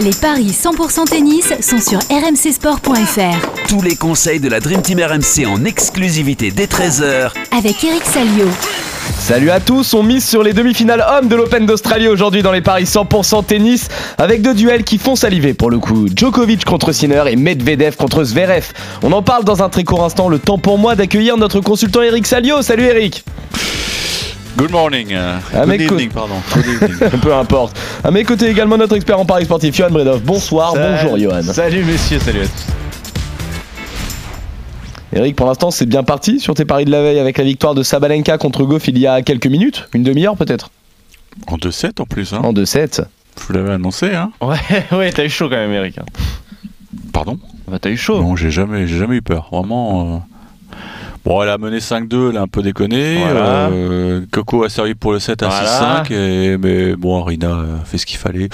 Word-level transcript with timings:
Les 0.00 0.10
paris 0.10 0.50
100% 0.50 1.08
tennis 1.08 1.52
sont 1.60 1.78
sur 1.78 1.98
rmcsport.fr 2.10 3.68
Tous 3.68 3.82
les 3.82 3.94
conseils 3.94 4.40
de 4.40 4.48
la 4.48 4.60
Dream 4.60 4.82
Team 4.82 5.00
RMC 5.00 5.46
en 5.46 5.64
exclusivité 5.64 6.50
dès 6.50 6.66
13h 6.66 7.30
avec 7.56 7.84
Eric 7.84 8.02
Salio. 8.04 8.48
Salut 9.18 9.50
à 9.50 9.60
tous, 9.60 9.94
on 9.94 10.02
mise 10.02 10.26
sur 10.26 10.42
les 10.42 10.52
demi-finales 10.52 11.04
hommes 11.08 11.28
de 11.28 11.36
l'Open 11.36 11.66
d'Australie 11.66 12.08
aujourd'hui 12.08 12.42
dans 12.42 12.52
les 12.52 12.60
paris 12.60 12.84
100% 12.84 13.44
tennis 13.44 13.88
avec 14.18 14.42
deux 14.42 14.54
duels 14.54 14.84
qui 14.84 14.98
font 14.98 15.14
saliver 15.14 15.54
pour 15.54 15.70
le 15.70 15.78
coup. 15.78 16.06
Djokovic 16.14 16.64
contre 16.64 16.92
Sinner 16.92 17.24
et 17.28 17.36
Medvedev 17.36 17.96
contre 17.96 18.24
Zverev. 18.24 18.72
On 19.02 19.12
en 19.12 19.22
parle 19.22 19.44
dans 19.44 19.62
un 19.62 19.68
très 19.68 19.84
court 19.84 20.04
instant, 20.04 20.28
le 20.28 20.38
temps 20.38 20.58
pour 20.58 20.78
moi 20.78 20.96
d'accueillir 20.96 21.36
notre 21.36 21.60
consultant 21.60 22.02
Eric 22.02 22.26
Salio. 22.26 22.62
Salut 22.62 22.84
Eric 22.84 23.24
Good 24.56 24.70
morning. 24.70 25.12
euh, 25.12 25.38
Ah, 25.54 25.64
good 25.64 25.80
evening, 25.80 26.10
pardon. 26.10 26.34
Good 26.54 26.66
evening. 26.66 27.20
Peu 27.20 27.34
importe. 27.34 27.76
À 28.04 28.10
mes 28.10 28.22
côtés 28.24 28.48
également 28.48 28.76
notre 28.76 28.96
expert 28.96 29.18
en 29.18 29.24
paris 29.24 29.44
sportif, 29.46 29.74
Johan 29.74 29.90
Bredov. 29.90 30.22
Bonsoir, 30.22 30.74
bonjour 30.74 31.18
Johan. 31.18 31.42
Salut 31.42 31.84
messieurs, 31.84 32.18
salut 32.20 32.40
à 32.42 32.44
tous. 32.44 32.66
Eric, 35.14 35.36
pour 35.36 35.46
l'instant 35.46 35.70
c'est 35.70 35.86
bien 35.86 36.02
parti 36.02 36.38
sur 36.40 36.54
tes 36.54 36.64
paris 36.64 36.84
de 36.84 36.90
la 36.90 37.02
veille 37.02 37.18
avec 37.18 37.38
la 37.38 37.44
victoire 37.44 37.74
de 37.74 37.82
Sabalenka 37.82 38.38
contre 38.38 38.64
Goff 38.64 38.88
il 38.88 38.98
y 38.98 39.06
a 39.06 39.20
quelques 39.22 39.46
minutes, 39.46 39.88
une 39.94 40.02
demi-heure 40.02 40.36
peut-être 40.36 40.70
en 41.46 41.56
2-7 41.56 42.00
en 42.00 42.04
plus. 42.06 42.32
Hein. 42.34 42.40
En 42.42 42.52
2-7. 42.52 43.04
Je 43.40 43.46
vous 43.46 43.52
l'avais 43.54 43.72
annoncé. 43.72 44.14
Hein. 44.14 44.32
Ouais, 44.42 44.56
ouais, 44.96 45.10
t'as 45.12 45.24
eu 45.24 45.30
chaud 45.30 45.48
quand 45.48 45.56
même, 45.56 45.72
Eric. 45.72 45.96
hein. 45.98 46.04
Pardon? 47.12 47.38
Bah, 47.68 47.78
t'as 47.80 47.88
eu 47.90 47.96
chaud. 47.96 48.20
Non, 48.20 48.36
j'ai 48.36 48.50
jamais, 48.50 48.86
j'ai 48.86 48.98
jamais 48.98 49.16
eu 49.16 49.22
peur. 49.22 49.48
Vraiment. 49.50 50.16
euh, 50.16 50.18
Bon, 51.24 51.40
elle 51.42 51.48
a 51.50 51.58
mené 51.58 51.78
5-2, 51.78 52.30
elle 52.30 52.36
a 52.36 52.42
un 52.42 52.48
peu 52.48 52.62
déconné. 52.62 53.18
Voilà. 53.18 53.68
Euh, 53.68 54.22
Coco 54.32 54.64
a 54.64 54.68
servi 54.68 54.94
pour 54.94 55.12
le 55.12 55.20
7 55.20 55.42
à 55.44 55.48
Voilà. 55.48 56.02
6-5. 56.04 56.10
et- 56.10 56.56
Mais 56.58 56.96
bon, 56.96 57.22
Arina 57.22 57.52
a 57.80 57.84
fait 57.84 57.98
ce 57.98 58.06
qu'il 58.06 58.18
fallait. 58.18 58.48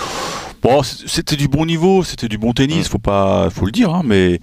Bon, 0.63 0.83
c'était 0.83 1.37
du 1.37 1.49
bon 1.49 1.65
niveau, 1.65 2.03
c'était 2.05 2.29
du 2.29 2.37
bon 2.37 2.53
tennis, 2.53 2.87
Mm. 2.87 2.91
faut, 2.91 2.99
pas, 2.99 3.49
faut 3.51 3.65
le 3.65 3.73
dire. 3.73 3.95
Hein, 3.95 4.03
mais. 4.05 4.41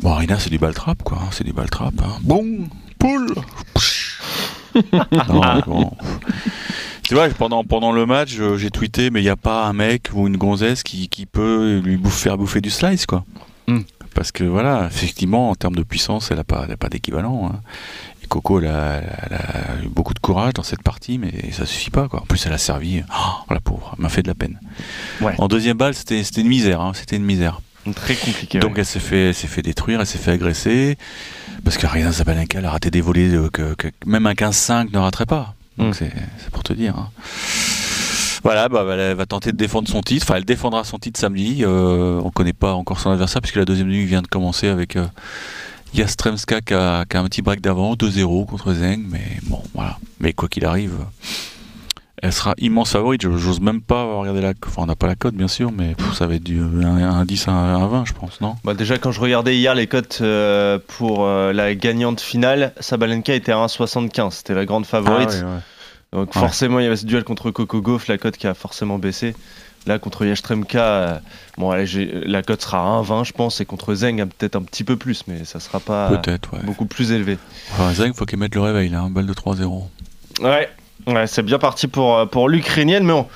Bon, 0.00 0.10
Arina, 0.12 0.38
c'est 0.38 0.50
du 0.50 0.58
ball 0.58 0.74
trap, 0.74 1.02
quoi. 1.02 1.18
hein, 1.20 1.28
C'est 1.32 1.44
du 1.44 1.52
ball 1.52 1.68
trap. 1.70 1.94
Hein. 2.04 2.18
Bon, 2.22 2.44
poule 2.98 3.34
Non, 5.28 5.60
bon. 5.66 5.90
Pendant, 7.38 7.62
pendant 7.62 7.92
le 7.92 8.06
match, 8.06 8.36
euh, 8.40 8.56
j'ai 8.56 8.70
tweeté, 8.70 9.10
mais 9.10 9.20
il 9.20 9.24
n'y 9.24 9.28
a 9.28 9.36
pas 9.36 9.66
un 9.66 9.74
mec 9.74 10.08
ou 10.14 10.26
une 10.28 10.38
gonzesse 10.38 10.82
qui, 10.82 11.08
qui 11.08 11.26
peut 11.26 11.78
lui 11.84 11.98
bouffer, 11.98 12.22
faire 12.30 12.38
bouffer 12.38 12.62
du 12.62 12.70
slice, 12.70 13.04
quoi. 13.04 13.24
Hmm. 13.68 13.80
Parce 14.14 14.32
que 14.32 14.44
voilà, 14.44 14.86
effectivement, 14.86 15.50
en 15.50 15.54
termes 15.54 15.74
de 15.74 15.82
puissance, 15.82 16.30
elle 16.30 16.36
n'a 16.38 16.44
pas, 16.44 16.64
elle 16.66 16.72
a 16.72 16.76
pas 16.76 16.88
d'équivalent. 16.88 17.50
hein. 17.52 17.60
Et 18.22 18.26
Coco, 18.26 18.60
elle 18.60 18.68
a, 18.68 19.00
elle 19.22 19.34
a 19.34 19.84
eu 19.84 19.88
beaucoup 19.88 20.14
de 20.14 20.18
courage 20.20 20.52
dans 20.54 20.62
cette 20.62 20.82
partie, 20.82 21.18
mais 21.18 21.32
ça 21.52 21.66
suffit 21.66 21.90
pas, 21.90 22.08
quoi. 22.08 22.20
En 22.22 22.26
plus, 22.26 22.44
elle 22.46 22.52
a 22.52 22.58
servi. 22.58 23.02
Oh, 23.10 23.52
la 23.52 23.60
pauvre, 23.60 23.94
elle 23.96 24.02
m'a 24.02 24.08
fait 24.08 24.22
de 24.22 24.28
la 24.28 24.34
peine. 24.34 24.60
Ouais. 25.20 25.34
En 25.38 25.48
deuxième 25.48 25.76
balle, 25.76 25.94
c'était 25.94 26.20
une 26.22 26.48
misère, 26.48 26.80
hein, 26.80 26.92
c'était 26.94 27.16
une 27.16 27.24
misère. 27.24 27.60
Très 27.96 28.14
compliqué. 28.14 28.60
Donc 28.60 28.72
ouais. 28.74 28.80
elle 28.80 28.86
s'est 28.86 29.00
fait, 29.00 29.32
s'est 29.32 29.48
fait 29.48 29.62
détruire, 29.62 30.00
elle 30.00 30.06
s'est 30.06 30.18
fait 30.18 30.30
agresser, 30.30 30.96
parce 31.64 31.78
qu'Arina 31.78 32.12
Zabalenka 32.12 32.58
elle 32.60 32.64
a 32.66 32.70
raté 32.70 32.90
des 32.92 33.00
volets 33.00 33.28
que, 33.52 33.74
que 33.74 33.88
même 34.06 34.26
un 34.26 34.34
15-5 34.34 34.92
ne 34.92 34.98
raterait 34.98 35.26
pas. 35.26 35.54
Donc 35.78 35.88
Mm. 35.88 35.92
c'est 35.94 36.12
c'est 36.38 36.50
pour 36.50 36.62
te 36.62 36.72
dire. 36.74 36.96
hein. 36.96 37.10
Voilà, 38.42 38.68
bah, 38.68 38.84
elle 38.96 39.14
va 39.16 39.26
tenter 39.26 39.52
de 39.52 39.56
défendre 39.56 39.88
son 39.88 40.00
titre. 40.00 40.24
Enfin, 40.28 40.36
elle 40.36 40.44
défendra 40.44 40.82
son 40.84 40.98
titre 40.98 41.18
samedi. 41.20 41.58
Euh, 41.64 42.20
on 42.24 42.30
connaît 42.30 42.52
pas 42.52 42.72
encore 42.74 42.98
son 43.00 43.10
adversaire 43.10 43.40
puisque 43.40 43.56
la 43.56 43.64
deuxième 43.64 43.88
nuit 43.88 44.04
vient 44.04 44.22
de 44.22 44.26
commencer 44.26 44.66
avec 44.68 44.96
euh, 44.96 45.06
Yastremska 45.94 46.60
qui 46.60 46.74
a, 46.74 47.04
qui 47.04 47.16
a 47.16 47.20
un 47.20 47.24
petit 47.24 47.42
break 47.42 47.60
d'avant, 47.60 47.94
2-0 47.94 48.46
contre 48.46 48.72
Zeng. 48.72 49.04
Mais 49.10 49.20
bon, 49.44 49.62
voilà. 49.74 49.98
Mais 50.20 50.32
quoi 50.32 50.48
qu'il 50.48 50.64
arrive, 50.64 50.94
elle 52.22 52.32
sera 52.32 52.54
immense 52.58 52.92
favorite. 52.92 53.22
Je- 53.22 53.36
J'ose 53.36 53.60
même 53.60 53.80
pas 53.82 54.04
regarder 54.04 54.40
la. 54.40 54.52
Enfin, 54.66 54.82
on 54.82 54.86
n'a 54.86 54.96
pas 54.96 55.06
la 55.06 55.14
cote 55.16 55.34
bien 55.34 55.48
sûr, 55.48 55.70
mais 55.72 55.94
pff, 55.94 56.14
ça 56.14 56.26
va 56.26 56.34
être 56.34 56.42
du 56.44 56.60
1, 56.60 57.24
10 57.24 57.48
à 57.48 57.52
1, 57.52 57.86
20, 57.86 58.04
je 58.06 58.12
pense, 58.12 58.40
non? 58.40 58.56
Bah, 58.64 58.74
déjà, 58.74 58.96
quand 58.98 59.12
je 59.12 59.20
regardais 59.20 59.56
hier 59.56 59.74
les 59.74 59.86
cotes 59.86 60.18
euh, 60.22 60.78
pour 60.98 61.24
euh, 61.26 61.52
la 61.52 61.74
gagnante 61.74 62.20
finale, 62.20 62.72
Sabalenka 62.80 63.34
était 63.34 63.52
à 63.52 63.56
1,75. 63.56 64.30
C'était 64.30 64.54
la 64.54 64.64
grande 64.64 64.86
favorite. 64.86 65.28
Ah 65.32 65.44
ouais, 65.46 65.52
ouais. 65.54 65.60
Donc 66.12 66.34
Ouais. 66.34 66.40
forcément, 66.40 66.78
il 66.78 66.84
y 66.84 66.86
avait 66.86 66.96
ce 66.96 67.06
duel 67.06 67.24
contre 67.24 67.50
Coco 67.50 67.80
Gauff, 67.80 68.08
la 68.08 68.18
cote 68.18 68.36
qui 68.36 68.46
a 68.46 68.54
forcément 68.54 68.98
baissé. 68.98 69.34
Là, 69.86 69.98
contre 69.98 70.24
Yastremka, 70.24 70.84
euh, 70.84 71.18
bon, 71.58 71.70
allez, 71.70 71.86
la 72.24 72.42
cote 72.42 72.62
sera 72.62 72.78
à 72.78 73.00
1,20, 73.00 73.24
je 73.24 73.32
pense, 73.32 73.60
et 73.60 73.64
contre 73.64 73.94
Zeng, 73.94 74.24
peut-être 74.26 74.54
un 74.54 74.62
petit 74.62 74.84
peu 74.84 74.96
plus, 74.96 75.24
mais 75.26 75.44
ça 75.44 75.58
sera 75.58 75.80
pas 75.80 76.10
ouais. 76.10 76.38
beaucoup 76.62 76.86
plus 76.86 77.10
élevé. 77.10 77.36
Enfin, 77.72 77.92
Zeng, 77.92 78.12
faut 78.14 78.24
qu'il 78.24 78.38
mette 78.38 78.54
le 78.54 78.60
réveil, 78.60 78.90
là, 78.90 79.00
un 79.00 79.10
balle 79.10 79.26
de 79.26 79.32
3-0. 79.32 79.82
Ouais, 80.40 80.68
ouais 81.08 81.26
c'est 81.26 81.42
bien 81.42 81.58
parti 81.58 81.88
pour, 81.88 82.16
euh, 82.16 82.26
pour 82.26 82.48
l'Ukrainienne, 82.48 83.04
mais 83.04 83.12
on... 83.12 83.26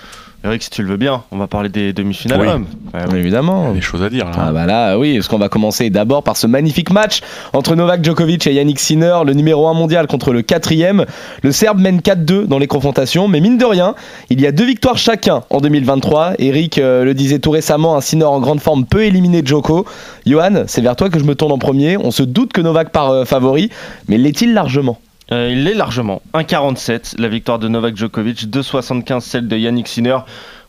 Eric, 0.46 0.62
si 0.62 0.70
tu 0.70 0.82
le 0.82 0.88
veux 0.88 0.96
bien, 0.96 1.24
on 1.32 1.38
va 1.38 1.48
parler 1.48 1.68
des 1.68 1.92
demi-finales. 1.92 2.40
Oui. 2.40 2.46
hommes. 2.46 2.66
Ouais, 2.94 3.12
ouais. 3.12 3.18
Évidemment. 3.18 3.64
Il 3.64 3.68
y 3.68 3.70
a 3.72 3.74
des 3.74 3.80
choses 3.80 4.04
à 4.04 4.08
dire, 4.08 4.26
là. 4.26 4.32
Ah 4.38 4.52
bah 4.52 4.64
là 4.64 4.96
oui, 4.96 5.16
parce 5.16 5.26
qu'on 5.26 5.38
va 5.38 5.48
commencer 5.48 5.90
d'abord 5.90 6.22
par 6.22 6.36
ce 6.36 6.46
magnifique 6.46 6.90
match 6.92 7.20
entre 7.52 7.74
Novak 7.74 8.04
Djokovic 8.04 8.46
et 8.46 8.54
Yannick 8.54 8.78
Sinner, 8.78 9.16
le 9.26 9.32
numéro 9.32 9.66
1 9.66 9.74
mondial 9.74 10.06
contre 10.06 10.32
le 10.32 10.42
quatrième. 10.42 11.04
Le 11.42 11.50
Serbe 11.50 11.80
mène 11.80 11.98
4-2 11.98 12.46
dans 12.46 12.58
les 12.58 12.68
confrontations, 12.68 13.26
mais 13.26 13.40
mine 13.40 13.58
de 13.58 13.64
rien, 13.64 13.96
il 14.30 14.40
y 14.40 14.46
a 14.46 14.52
deux 14.52 14.66
victoires 14.66 14.98
chacun 14.98 15.42
en 15.50 15.60
2023. 15.60 16.34
Eric 16.38 16.78
euh, 16.78 17.04
le 17.04 17.14
disait 17.14 17.40
tout 17.40 17.50
récemment, 17.50 17.96
un 17.96 18.00
Sinner 18.00 18.24
en 18.24 18.38
grande 18.38 18.60
forme 18.60 18.86
peut 18.86 19.02
éliminer 19.02 19.42
Djoko. 19.44 19.84
Johan, 20.26 20.62
c'est 20.68 20.80
vers 20.80 20.94
toi 20.94 21.10
que 21.10 21.18
je 21.18 21.24
me 21.24 21.34
tourne 21.34 21.50
en 21.50 21.58
premier. 21.58 21.96
On 21.96 22.12
se 22.12 22.22
doute 22.22 22.52
que 22.52 22.60
Novak 22.60 22.90
part 22.90 23.10
euh, 23.10 23.24
favori, 23.24 23.70
mais 24.06 24.16
l'est-il 24.16 24.54
largement? 24.54 25.00
Euh, 25.32 25.50
il 25.50 25.64
l'est 25.64 25.74
largement. 25.74 26.22
1,47 26.34 27.20
la 27.20 27.28
victoire 27.28 27.58
de 27.58 27.68
Novak 27.68 27.96
Djokovic, 27.96 28.46
2,75 28.48 29.20
celle 29.20 29.48
de 29.48 29.56
Yannick 29.56 29.88
Sinner. 29.88 30.18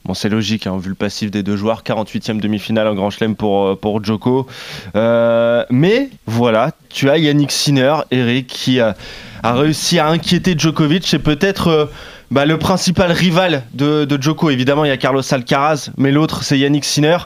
Bon, 0.06 0.14
c'est 0.14 0.30
logique, 0.30 0.68
hein, 0.68 0.78
vu 0.78 0.90
le 0.90 0.96
passif 0.96 1.32
des 1.32 1.44
deux 1.44 1.58
joueurs. 1.58 1.84
48e 1.84 2.40
demi-finale 2.40 2.88
en 2.88 2.96
Grand 2.96 3.10
Chelem 3.10 3.36
pour, 3.36 3.66
euh, 3.66 3.76
pour 3.76 4.04
Djoko. 4.04 4.48
Euh, 4.96 5.66
mais 5.70 6.10
voilà, 6.26 6.72
tu 6.90 7.10
as 7.10 7.18
Yannick 7.18 7.52
Sinner, 7.52 7.96
Eric, 8.10 8.48
qui 8.48 8.80
a, 8.80 8.96
réussi 9.44 10.00
à 10.00 10.08
inquiéter 10.08 10.56
Djokovic. 10.58 11.06
C'est 11.06 11.20
peut-être 11.20 11.90
bah, 12.32 12.46
le 12.46 12.58
principal 12.58 13.12
rival 13.12 13.64
de, 13.74 14.06
de 14.06 14.22
Djoko. 14.22 14.50
Évidemment, 14.50 14.86
il 14.86 14.90
y 14.90 14.92
a 14.92 14.98
Carlos 14.98 15.22
Alcaraz, 15.30 15.90
mais 15.98 16.12
l'autre, 16.12 16.44
c'est 16.44 16.58
Yannick 16.58 16.86
Sinner. 16.86 17.18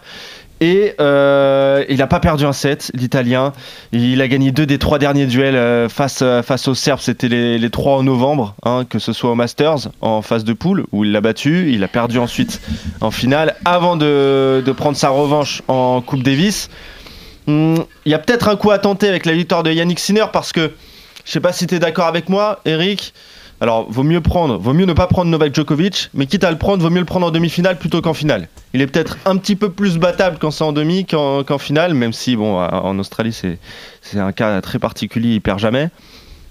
Et 0.61 0.93
euh, 1.01 1.83
il 1.89 1.97
n'a 1.97 2.07
pas 2.07 2.19
perdu 2.19 2.45
un 2.45 2.53
set, 2.53 2.91
l'Italien. 2.93 3.51
Il 3.91 4.21
a 4.21 4.27
gagné 4.27 4.51
deux 4.51 4.67
des 4.67 4.77
trois 4.77 4.99
derniers 4.99 5.25
duels 5.25 5.55
euh, 5.55 5.89
face, 5.89 6.19
euh, 6.21 6.43
face 6.43 6.67
aux 6.67 6.75
Serbes. 6.75 6.99
C'était 6.99 7.29
les, 7.29 7.57
les 7.57 7.69
trois 7.71 7.97
en 7.97 8.03
novembre, 8.03 8.53
hein, 8.63 8.85
que 8.87 8.99
ce 8.99 9.11
soit 9.11 9.31
au 9.31 9.35
Masters, 9.35 9.89
en 10.01 10.21
phase 10.21 10.43
de 10.43 10.53
poule, 10.53 10.85
où 10.91 11.03
il 11.03 11.11
l'a 11.11 11.19
battu. 11.19 11.73
Il 11.73 11.83
a 11.83 11.87
perdu 11.87 12.19
ensuite 12.19 12.61
en 13.01 13.09
finale, 13.09 13.55
avant 13.65 13.97
de, 13.97 14.63
prendre 14.77 14.95
sa 14.95 15.09
revanche 15.09 15.63
en 15.67 15.99
Coupe 16.01 16.21
Davis. 16.21 16.69
Hum, 17.47 17.83
Il 18.05 18.11
y 18.11 18.15
a 18.15 18.19
peut-être 18.19 18.47
un 18.47 18.55
coup 18.55 18.69
à 18.69 18.77
tenter 18.77 19.09
avec 19.09 19.25
la 19.25 19.33
victoire 19.33 19.63
de 19.63 19.71
Yannick 19.71 19.99
Sinner, 19.99 20.25
parce 20.31 20.51
que, 20.53 20.71
je 21.25 21.31
sais 21.31 21.39
pas 21.39 21.53
si 21.53 21.65
tu 21.65 21.73
es 21.73 21.79
d'accord 21.79 22.05
avec 22.05 22.29
moi, 22.29 22.61
Eric. 22.65 23.15
Alors, 23.61 23.85
vaut 23.91 24.01
mieux 24.01 24.21
prendre, 24.21 24.57
vaut 24.57 24.73
mieux 24.73 24.85
ne 24.87 24.93
pas 24.93 25.05
prendre 25.05 25.29
Novak 25.29 25.53
Djokovic, 25.53 26.09
mais 26.15 26.25
quitte 26.25 26.43
à 26.43 26.49
le 26.49 26.57
prendre, 26.57 26.81
vaut 26.81 26.89
mieux 26.89 26.99
le 26.99 27.05
prendre 27.05 27.27
en 27.27 27.31
demi-finale 27.31 27.77
plutôt 27.77 28.01
qu'en 28.01 28.15
finale. 28.15 28.47
Il 28.73 28.81
est 28.81 28.87
peut-être 28.87 29.17
un 29.25 29.37
petit 29.37 29.55
peu 29.55 29.69
plus 29.69 29.99
battable 29.99 30.37
quand 30.41 30.49
c'est 30.49 30.63
en 30.63 30.73
demi 30.73 31.05
qu'en 31.05 31.57
finale, 31.59 31.93
même 31.93 32.11
si, 32.11 32.35
bon, 32.35 32.57
en 32.59 32.97
Australie, 32.97 33.31
c'est 34.01 34.19
un 34.19 34.31
cas 34.31 34.59
très 34.61 34.79
particulier, 34.79 35.35
il 35.35 35.41
perd 35.41 35.59
jamais. 35.59 35.89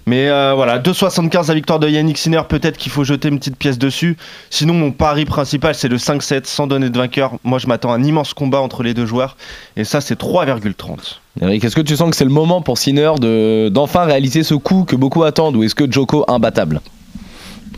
Mais 0.07 0.29
euh, 0.29 0.53
voilà, 0.55 0.79
2,75 0.79 1.49
la 1.49 1.53
victoire 1.53 1.79
de 1.79 1.87
Yannick 1.89 2.17
Sinner, 2.17 2.41
peut-être 2.47 2.77
qu'il 2.77 2.91
faut 2.91 3.03
jeter 3.03 3.27
une 3.27 3.37
petite 3.37 3.57
pièce 3.57 3.77
dessus. 3.77 4.17
Sinon, 4.49 4.73
mon 4.73 4.91
pari 4.91 5.25
principal, 5.25 5.75
c'est 5.75 5.89
le 5.89 5.97
5-7 5.97 6.45
sans 6.45 6.65
donner 6.65 6.89
de 6.89 6.97
vainqueur. 6.97 7.33
Moi, 7.43 7.59
je 7.59 7.67
m'attends 7.67 7.91
à 7.91 7.97
un 7.97 8.03
immense 8.03 8.33
combat 8.33 8.61
entre 8.61 8.83
les 8.83 8.93
deux 8.93 9.05
joueurs, 9.05 9.35
et 9.75 9.83
ça, 9.83 9.99
c'est 10.01 10.17
3,30. 10.19 11.19
Eric, 11.41 11.63
est-ce 11.65 11.75
que 11.75 11.81
tu 11.81 11.95
sens 11.97 12.09
que 12.09 12.15
c'est 12.15 12.23
le 12.25 12.31
moment 12.31 12.61
pour 12.61 12.77
Sinner 12.77 13.11
de- 13.19 13.69
d'enfin 13.69 14.05
réaliser 14.05 14.43
ce 14.43 14.55
coup 14.55 14.85
que 14.85 14.95
beaucoup 14.95 15.23
attendent, 15.23 15.57
ou 15.57 15.63
est-ce 15.63 15.75
que 15.75 15.91
Djoko 15.91 16.23
imbattable? 16.29 16.79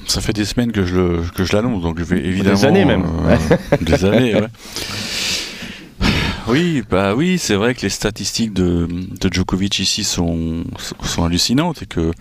Ça 0.08 0.22
fait 0.22 0.34
des 0.34 0.46
semaines 0.46 0.72
que 0.72 0.86
je 0.86 0.96
le- 0.96 1.22
que 1.36 1.44
je 1.44 1.56
l'annonce, 1.56 1.82
donc 1.82 1.98
je 2.00 2.04
vais 2.04 2.20
évidemment. 2.20 2.64
années 2.64 2.86
même. 2.86 3.04
euh, 3.26 3.38
des 3.82 4.06
années, 4.06 4.36
ouais. 4.36 4.48
Oui, 6.48 6.84
bah 6.90 7.16
oui, 7.16 7.38
c'est 7.40 7.56
vrai 7.56 7.74
que 7.74 7.82
les 7.82 7.90
statistiques 7.90 8.54
de, 8.54 8.88
de 8.88 9.34
Djokovic 9.34 9.80
ici 9.80 10.04
sont, 10.04 10.66
sont 11.04 11.24
hallucinantes 11.24 11.84
et 11.84 11.86
que 11.86 12.12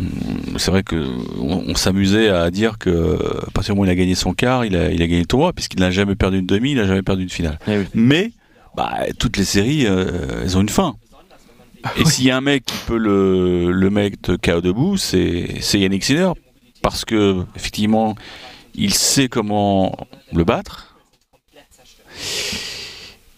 hum, 0.00 0.08
c'est 0.56 0.72
vrai 0.72 0.82
que 0.82 0.96
on, 1.38 1.62
on 1.68 1.74
s'amusait 1.76 2.28
à 2.28 2.50
dire 2.50 2.76
que 2.78 3.18
à 3.46 3.50
partir 3.52 3.72
du 3.74 3.78
moment 3.78 3.82
où 3.82 3.84
il 3.84 3.90
a 3.90 3.94
gagné 3.94 4.16
son 4.16 4.34
quart, 4.34 4.64
il 4.64 4.74
a, 4.74 4.90
il 4.90 5.00
a 5.00 5.06
gagné 5.06 5.20
le 5.20 5.26
tournoi 5.26 5.52
puisqu'il 5.52 5.78
n'a 5.80 5.92
jamais 5.92 6.16
perdu 6.16 6.38
une 6.40 6.46
demi, 6.46 6.72
il 6.72 6.76
n'a 6.76 6.86
jamais 6.86 7.02
perdu 7.02 7.22
une 7.22 7.30
finale. 7.30 7.58
Eh 7.68 7.78
oui. 7.78 7.84
Mais 7.94 8.32
bah, 8.76 8.94
toutes 9.18 9.36
les 9.36 9.44
séries, 9.44 9.86
euh, 9.86 10.42
elles 10.42 10.56
ont 10.58 10.62
une 10.62 10.68
fin. 10.68 10.96
Et 11.96 12.04
s'il 12.04 12.26
y 12.26 12.30
a 12.32 12.36
un 12.36 12.40
mec 12.42 12.64
qui 12.66 12.76
peut 12.86 12.98
le, 12.98 13.70
le 13.70 13.90
mettre 13.90 14.36
KO 14.36 14.60
debout, 14.60 14.96
c'est 14.98 15.54
c'est 15.60 15.78
Yannick 15.78 16.04
Sinner. 16.04 16.30
Parce 16.82 17.04
que, 17.04 17.44
effectivement, 17.56 18.14
il 18.74 18.94
sait 18.94 19.28
comment 19.28 19.96
le 20.32 20.44
battre. 20.44 20.96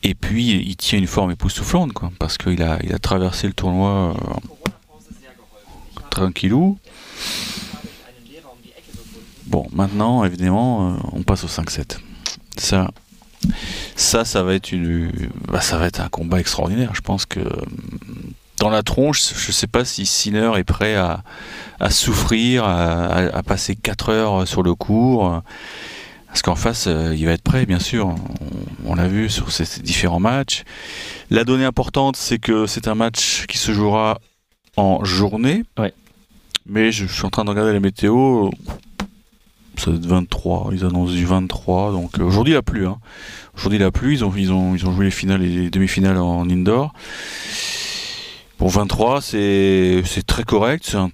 Et 0.02 0.14
puis, 0.14 0.50
il 0.50 0.76
tient 0.76 0.98
une 0.98 1.06
forme 1.06 1.30
époustouflante, 1.30 1.92
quoi. 1.92 2.12
Parce 2.18 2.38
qu'il 2.38 2.62
a, 2.62 2.78
il 2.82 2.92
a 2.92 2.98
traversé 2.98 3.46
le 3.46 3.52
tournoi 3.52 4.16
euh, 4.16 4.40
tranquillou. 6.10 6.78
Bon, 9.46 9.66
maintenant, 9.72 10.24
évidemment, 10.24 10.92
euh, 10.92 10.96
on 11.12 11.22
passe 11.22 11.44
au 11.44 11.48
5-7. 11.48 11.98
Ça, 12.56 12.90
ça, 13.96 14.24
ça 14.24 14.42
va 14.42 14.54
être 14.54 14.72
une, 14.72 15.10
bah, 15.48 15.60
ça 15.60 15.78
va 15.78 15.86
être 15.86 16.00
un 16.00 16.08
combat 16.08 16.40
extraordinaire. 16.40 16.94
Je 16.94 17.00
pense 17.00 17.26
que 17.26 17.40
dans 18.62 18.70
la 18.70 18.84
tronche, 18.84 19.34
je 19.34 19.48
ne 19.48 19.52
sais 19.52 19.66
pas 19.66 19.84
si 19.84 20.06
Sinner 20.06 20.52
est 20.56 20.62
prêt 20.62 20.94
à, 20.94 21.24
à 21.80 21.90
souffrir, 21.90 22.62
à, 22.62 23.16
à, 23.16 23.42
passer 23.42 23.74
4 23.74 24.10
heures 24.10 24.46
sur 24.46 24.62
le 24.62 24.76
cours. 24.76 25.42
Parce 26.28 26.42
qu'en 26.42 26.54
face, 26.54 26.86
euh, 26.86 27.12
il 27.12 27.26
va 27.26 27.32
être 27.32 27.42
prêt, 27.42 27.66
bien 27.66 27.80
sûr. 27.80 28.06
On, 28.06 28.16
on 28.92 28.94
l'a 28.94 29.08
vu 29.08 29.28
sur 29.28 29.50
ces, 29.50 29.64
ces, 29.64 29.82
différents 29.82 30.20
matchs. 30.20 30.62
La 31.28 31.42
donnée 31.42 31.64
importante, 31.64 32.14
c'est 32.14 32.38
que 32.38 32.66
c'est 32.66 32.86
un 32.86 32.94
match 32.94 33.46
qui 33.48 33.58
se 33.58 33.72
jouera 33.72 34.20
en 34.76 35.02
journée. 35.02 35.64
Ouais. 35.76 35.92
Mais 36.64 36.92
je, 36.92 37.06
je 37.06 37.12
suis 37.12 37.26
en 37.26 37.30
train 37.30 37.44
de 37.44 37.50
regarder 37.50 37.72
la 37.72 37.80
météo 37.80 38.48
ça 39.76 39.90
doit 39.90 39.98
être 39.98 40.06
23, 40.06 40.70
ils 40.72 40.84
annoncent 40.84 41.12
du 41.12 41.24
23, 41.24 41.92
donc 41.92 42.18
euh, 42.18 42.22
aujourd'hui 42.22 42.52
il 42.52 42.56
a 42.56 42.62
plu. 42.62 42.86
Hein. 42.86 42.98
Aujourd'hui 43.56 43.78
il 43.78 43.82
a 43.82 43.90
plu, 43.90 44.12
ils 44.12 44.24
ont, 44.24 44.32
ils, 44.36 44.52
ont, 44.52 44.74
ils 44.74 44.86
ont 44.86 44.92
joué 44.92 45.06
les 45.06 45.10
finales 45.10 45.42
et 45.42 45.48
les 45.48 45.70
demi-finales 45.70 46.18
en 46.18 46.48
indoor. 46.48 46.92
Bon 48.62 48.68
23 48.68 49.20
c'est 49.22 50.22
très 50.24 50.44
correct, 50.44 50.94
un... 50.94 51.10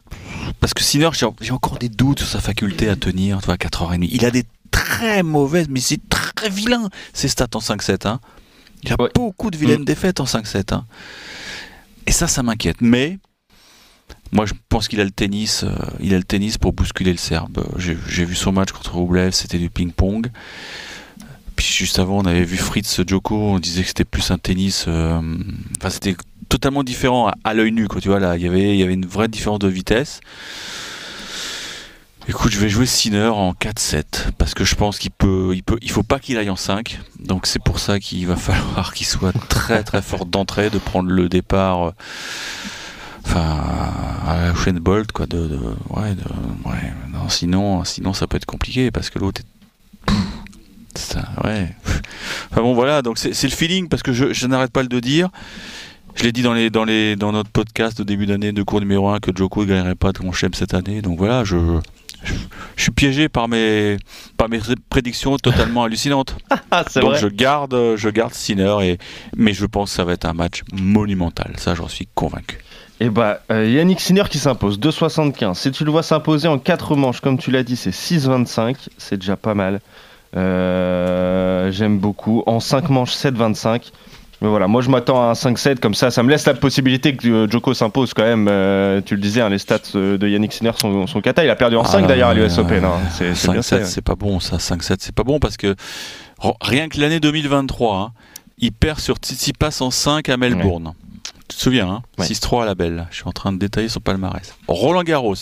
parce 0.60 0.74
que 0.74 0.82
Sinner 0.82 1.08
j'ai 1.40 1.50
encore 1.50 1.78
des 1.78 1.88
doutes 1.88 2.18
sur 2.18 2.28
sa 2.28 2.42
faculté 2.42 2.90
à 2.90 2.94
tenir 2.94 3.38
à 3.38 3.54
4h30. 3.54 4.06
Il 4.12 4.26
a 4.26 4.30
des 4.30 4.44
très 4.70 5.22
mauvaises, 5.22 5.66
mais 5.70 5.80
c'est 5.80 6.06
très 6.10 6.50
vilain 6.50 6.90
ces 7.14 7.26
stats 7.26 7.46
en 7.54 7.60
5-7. 7.60 8.06
Hein. 8.06 8.20
Il 8.82 8.92
a 8.92 9.00
ouais. 9.00 9.08
beaucoup 9.14 9.50
de 9.50 9.56
vilaines 9.56 9.80
mmh. 9.80 9.86
défaites 9.86 10.20
en 10.20 10.24
5-7. 10.24 10.74
Hein. 10.74 10.84
Et 12.06 12.12
ça, 12.12 12.26
ça 12.26 12.42
m'inquiète. 12.42 12.82
Mais 12.82 13.18
moi, 14.30 14.44
je 14.44 14.52
pense 14.68 14.86
qu'il 14.86 15.00
a 15.00 15.04
le 15.04 15.10
tennis. 15.10 15.64
Euh, 15.64 15.70
il 16.00 16.12
a 16.12 16.18
le 16.18 16.24
tennis 16.24 16.58
pour 16.58 16.74
bousculer 16.74 17.12
le 17.12 17.16
Serbe. 17.16 17.66
J'ai 17.78 17.94
vu 18.26 18.34
son 18.34 18.52
match 18.52 18.72
contre 18.72 18.94
Rublev, 18.94 19.32
c'était 19.32 19.58
du 19.58 19.70
ping-pong. 19.70 20.30
Puis 21.56 21.66
juste 21.66 21.98
avant, 21.98 22.18
on 22.18 22.26
avait 22.26 22.44
vu 22.44 22.58
Fritz 22.58 23.00
Joko. 23.06 23.36
On 23.36 23.58
disait 23.58 23.80
que 23.80 23.88
c'était 23.88 24.04
plus 24.04 24.30
un 24.30 24.36
tennis. 24.36 24.84
Euh, 24.86 25.22
enfin, 25.78 25.88
c'était 25.88 26.14
totalement 26.48 26.82
différent 26.82 27.30
à, 27.44 27.54
l'œil 27.54 27.72
nu. 27.72 27.88
Quoi, 27.88 28.00
tu 28.00 28.08
vois 28.08 28.20
là, 28.20 28.36
il 28.36 28.42
y 28.42 28.48
avait, 28.48 28.74
il 28.74 28.80
y 28.80 28.82
avait 28.82 28.94
une 28.94 29.06
vraie 29.06 29.28
différence 29.28 29.58
de 29.58 29.68
vitesse. 29.68 30.20
Écoute, 32.28 32.52
je 32.52 32.58
vais 32.58 32.68
jouer 32.68 32.84
Sinner 32.84 33.28
en 33.28 33.52
4-7 33.52 34.32
parce 34.36 34.52
que 34.52 34.62
je 34.62 34.74
pense 34.74 34.98
qu'il 34.98 35.10
peut, 35.10 35.52
il 35.54 35.62
peut, 35.62 35.78
il 35.80 35.90
faut 35.90 36.02
pas 36.02 36.18
qu'il 36.18 36.36
aille 36.36 36.50
en 36.50 36.56
5. 36.56 37.00
Donc 37.20 37.46
c'est 37.46 37.62
pour 37.62 37.78
ça 37.78 37.98
qu'il 37.98 38.26
va 38.26 38.36
falloir 38.36 38.92
qu'il 38.92 39.06
soit 39.06 39.32
très 39.48 39.82
très 39.82 40.02
fort 40.02 40.26
d'entrée, 40.26 40.68
de 40.68 40.78
prendre 40.78 41.10
le 41.10 41.28
départ. 41.28 41.88
Euh, 41.88 41.92
enfin 43.24 43.60
à 44.26 44.36
la 44.36 44.52
Usain 44.52 44.80
Bolt 44.80 45.12
quoi 45.12 45.26
de, 45.26 45.46
de, 45.48 45.58
ouais, 45.90 46.14
de 46.14 46.22
ouais 46.64 46.92
non 47.12 47.28
sinon 47.28 47.84
sinon 47.84 48.12
ça 48.14 48.26
peut 48.26 48.36
être 48.36 48.46
compliqué 48.46 48.90
parce 48.90 49.10
que 49.10 49.18
l'autre 49.18 49.42
est 49.42 50.14
ça, 50.98 51.28
ouais 51.44 51.68
enfin 52.50 52.62
bon 52.62 52.74
voilà 52.74 53.02
donc 53.02 53.18
c'est 53.18 53.42
le 53.42 53.50
feeling 53.50 53.88
parce 53.88 54.02
que 54.02 54.12
je, 54.12 54.32
je 54.32 54.46
n'arrête 54.46 54.72
pas 54.72 54.82
de 54.82 55.00
dire 55.00 55.28
je 56.18 56.24
l'ai 56.24 56.32
dit 56.32 56.42
dans, 56.42 56.52
les, 56.52 56.68
dans, 56.68 56.84
les, 56.84 57.14
dans 57.14 57.30
notre 57.30 57.50
podcast 57.50 58.00
au 58.00 58.04
début 58.04 58.26
d'année 58.26 58.50
de 58.50 58.62
cours 58.64 58.80
numéro 58.80 59.08
1 59.08 59.20
que 59.20 59.30
Joko 59.34 59.60
ne 59.60 59.66
gagnerait 59.66 59.94
pas 59.94 60.10
de 60.10 60.18
Grand 60.18 60.32
Chelem 60.32 60.52
cette 60.52 60.74
année. 60.74 61.00
Donc 61.00 61.16
voilà, 61.16 61.44
je, 61.44 61.56
je, 62.24 62.34
je, 62.74 62.82
suis 62.82 62.90
piégé 62.90 63.28
par 63.28 63.46
mes, 63.46 63.98
par 64.36 64.48
mes 64.48 64.58
prédictions 64.90 65.36
totalement 65.36 65.84
hallucinantes. 65.84 66.36
Donc 66.96 67.04
vrai. 67.04 67.18
je 67.20 67.28
garde, 67.28 67.94
je 67.94 68.08
garde 68.08 68.34
Sinner, 68.34 68.74
et, 68.82 68.98
mais 69.36 69.52
je 69.52 69.64
pense 69.64 69.90
que 69.90 69.96
ça 69.96 70.04
va 70.04 70.14
être 70.14 70.24
un 70.24 70.32
match 70.32 70.64
monumental. 70.72 71.52
Ça, 71.56 71.76
j'en 71.76 71.86
suis 71.86 72.08
convaincu. 72.16 72.58
Et 72.98 73.10
bah, 73.10 73.42
euh, 73.52 73.64
Yannick 73.64 74.00
Sinner 74.00 74.24
qui 74.28 74.38
s'impose, 74.38 74.80
2,75. 74.80 75.54
Si 75.54 75.70
tu 75.70 75.84
le 75.84 75.92
vois 75.92 76.02
s'imposer 76.02 76.48
en 76.48 76.58
4 76.58 76.96
manches, 76.96 77.20
comme 77.20 77.38
tu 77.38 77.52
l'as 77.52 77.62
dit, 77.62 77.76
c'est 77.76 77.90
6,25. 77.90 78.88
C'est 78.98 79.18
déjà 79.18 79.36
pas 79.36 79.54
mal. 79.54 79.80
Euh, 80.36 81.70
J'aime 81.70 81.98
beaucoup. 81.98 82.42
En 82.46 82.58
5 82.58 82.88
manches, 82.90 83.14
7,25. 83.14 83.92
Mais 84.40 84.48
voilà, 84.48 84.68
moi 84.68 84.82
je 84.82 84.88
m'attends 84.88 85.20
à 85.20 85.30
un 85.30 85.32
5-7 85.32 85.80
comme 85.80 85.94
ça, 85.94 86.12
ça 86.12 86.22
me 86.22 86.30
laisse 86.30 86.46
la 86.46 86.54
possibilité 86.54 87.16
que 87.16 87.28
euh, 87.28 87.50
Joko 87.50 87.74
s'impose 87.74 88.14
quand 88.14 88.22
même. 88.22 88.46
Euh, 88.48 89.00
tu 89.04 89.16
le 89.16 89.20
disais, 89.20 89.40
hein, 89.40 89.48
les 89.48 89.58
stats 89.58 89.80
de 89.94 90.28
Yannick 90.28 90.52
Sinner 90.52 90.70
sont, 90.76 91.08
sont 91.08 91.20
cata. 91.20 91.44
Il 91.44 91.50
a 91.50 91.56
perdu 91.56 91.76
en 91.76 91.84
5 91.84 92.04
ah, 92.04 92.06
d'ailleurs 92.06 92.28
à 92.28 92.34
l'US 92.34 92.56
euh, 92.56 92.62
Open. 92.62 92.84
Hein. 92.84 93.00
C'est 93.10 93.32
5-7, 93.32 93.84
c'est 93.84 94.02
pas 94.02 94.14
bon 94.14 94.38
ça. 94.38 94.58
5-7, 94.58 94.96
c'est 95.00 95.14
pas 95.14 95.24
bon 95.24 95.40
parce 95.40 95.56
que 95.56 95.74
rien 96.60 96.88
que 96.88 97.00
l'année 97.00 97.18
2023, 97.18 97.96
hein, 97.96 98.12
il 98.58 98.70
perd 98.70 99.00
sur 99.00 99.16
Tsitsipas 99.16 99.78
en 99.80 99.90
5 99.90 100.28
à 100.28 100.36
Melbourne. 100.36 100.88
Ouais. 100.88 101.32
Tu 101.48 101.56
te 101.56 101.62
souviens, 101.62 101.88
hein? 101.88 102.02
Ouais. 102.18 102.26
6-3 102.26 102.62
à 102.62 102.66
la 102.66 102.74
belle. 102.76 103.08
Je 103.10 103.16
suis 103.16 103.26
en 103.26 103.32
train 103.32 103.52
de 103.52 103.58
détailler 103.58 103.88
son 103.88 104.00
palmarès. 104.00 104.54
Roland 104.68 105.02
Garros, 105.02 105.34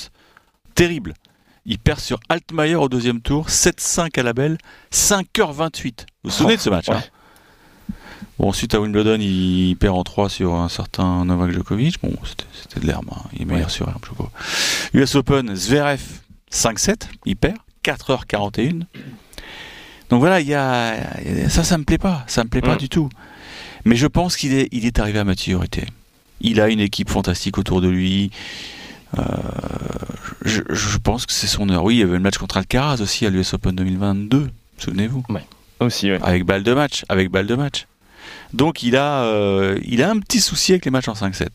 terrible. 0.75 1.13
Il 1.67 1.79
perd 1.79 1.99
sur 1.99 2.19
Altmaier 2.29 2.77
au 2.77 2.89
deuxième 2.89 3.21
tour, 3.21 3.49
7-5 3.49 4.19
à 4.21 4.23
la 4.23 4.33
belle, 4.33 4.57
5h28. 4.93 5.43
Vous 5.43 6.05
vous 6.25 6.31
souvenez 6.31 6.55
oh, 6.55 6.57
de 6.57 6.63
ce 6.63 6.71
match 6.71 6.89
ouais. 6.89 6.95
Bon, 8.39 8.49
ensuite 8.49 8.75
à 8.75 8.81
Wimbledon, 8.81 9.19
il 9.21 9.75
perd 9.77 9.97
en 9.97 10.05
3 10.05 10.29
sur 10.29 10.55
un 10.55 10.69
certain 10.69 11.25
Novak 11.25 11.53
Djokovic. 11.53 12.01
Bon, 12.03 12.13
c'était 12.25 12.81
de 12.81 12.87
l'herbe, 12.87 13.07
hein. 13.11 13.23
il 13.33 13.43
est 13.43 13.45
meilleur 13.45 13.67
ouais. 13.67 13.73
sur 13.73 13.89
herbe, 13.89 14.05
Djoko. 14.05 14.31
US 14.95 15.15
Open, 15.15 15.55
Zverev 15.55 16.01
5-7, 16.53 17.09
il 17.25 17.37
perd, 17.37 17.57
4h41. 17.85 18.83
Donc 20.11 20.21
voilà, 20.21 20.41
il 20.41 20.47
y 20.47 20.55
a, 20.55 20.97
ça, 21.49 21.65
ça 21.65 21.79
me 21.79 21.85
plaît 21.85 21.99
pas, 21.99 22.25
ça 22.27 22.45
me 22.45 22.49
plaît 22.49 22.61
pas 22.61 22.75
mmh. 22.75 22.79
du 22.79 22.89
tout. 22.89 23.09
Mais 23.85 23.97
je 23.97 24.07
pense 24.07 24.37
qu'il 24.37 24.53
est, 24.53 24.69
il 24.73 24.85
est 24.85 24.99
arrivé 24.99 25.19
à 25.19 25.25
maturité. 25.25 25.87
Il 26.41 26.61
a 26.61 26.69
une 26.69 26.81
équipe 26.81 27.09
fantastique 27.09 27.59
autour 27.59 27.81
de 27.81 27.89
lui. 27.89 28.31
Euh, 29.19 29.23
je, 30.45 30.63
je, 30.69 30.99
pense 30.99 31.25
que 31.27 31.33
c'est 31.33 31.47
son 31.47 31.71
heure. 31.71 31.85
Oui, 31.85 31.97
il 31.97 31.99
y 32.01 32.03
avait 32.03 32.15
le 32.15 32.21
match 32.21 32.37
contre 32.39 32.57
Alcaraz 32.59 33.01
aussi 33.01 33.27
à 33.27 33.31
l'US 33.31 33.55
Open 33.55 33.75
2022, 33.75 34.51
souvenez-vous. 34.79 35.25
Ouais. 35.29 35.45
Aussi, 35.81 36.11
ouais. 36.11 36.19
Avec 36.23 36.45
balle 36.45 36.63
de 36.63 36.75
match, 36.75 37.05
avec 37.09 37.31
balle 37.31 37.47
de 37.47 37.55
match. 37.55 37.87
Donc 38.53 38.83
il 38.83 38.97
a, 38.97 39.25
euh, 39.25 39.79
il 39.85 40.03
a 40.03 40.11
un 40.11 40.19
petit 40.19 40.41
souci 40.41 40.73
avec 40.73 40.85
les 40.85 40.91
matchs 40.91 41.09
en 41.09 41.15
5-7. 41.15 41.49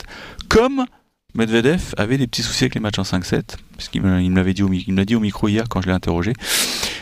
Comme 0.50 0.86
Medvedev 1.34 1.94
avait 1.98 2.18
des 2.18 2.28
petits 2.28 2.44
soucis 2.44 2.66
avec 2.66 2.76
les 2.76 2.82
matchs 2.82 3.00
en 3.00 3.04
5-7, 3.04 3.56
parce 3.76 3.90
qu'il 3.90 4.02
me 4.02 4.36
l'avait 4.36 4.54
dit, 4.54 4.64
au, 4.64 4.72
il 4.72 5.06
dit 5.06 5.16
au 5.16 5.20
micro 5.20 5.48
hier 5.48 5.66
quand 5.70 5.82
je 5.82 5.88
l'ai 5.88 5.94
interrogé. 5.94 6.34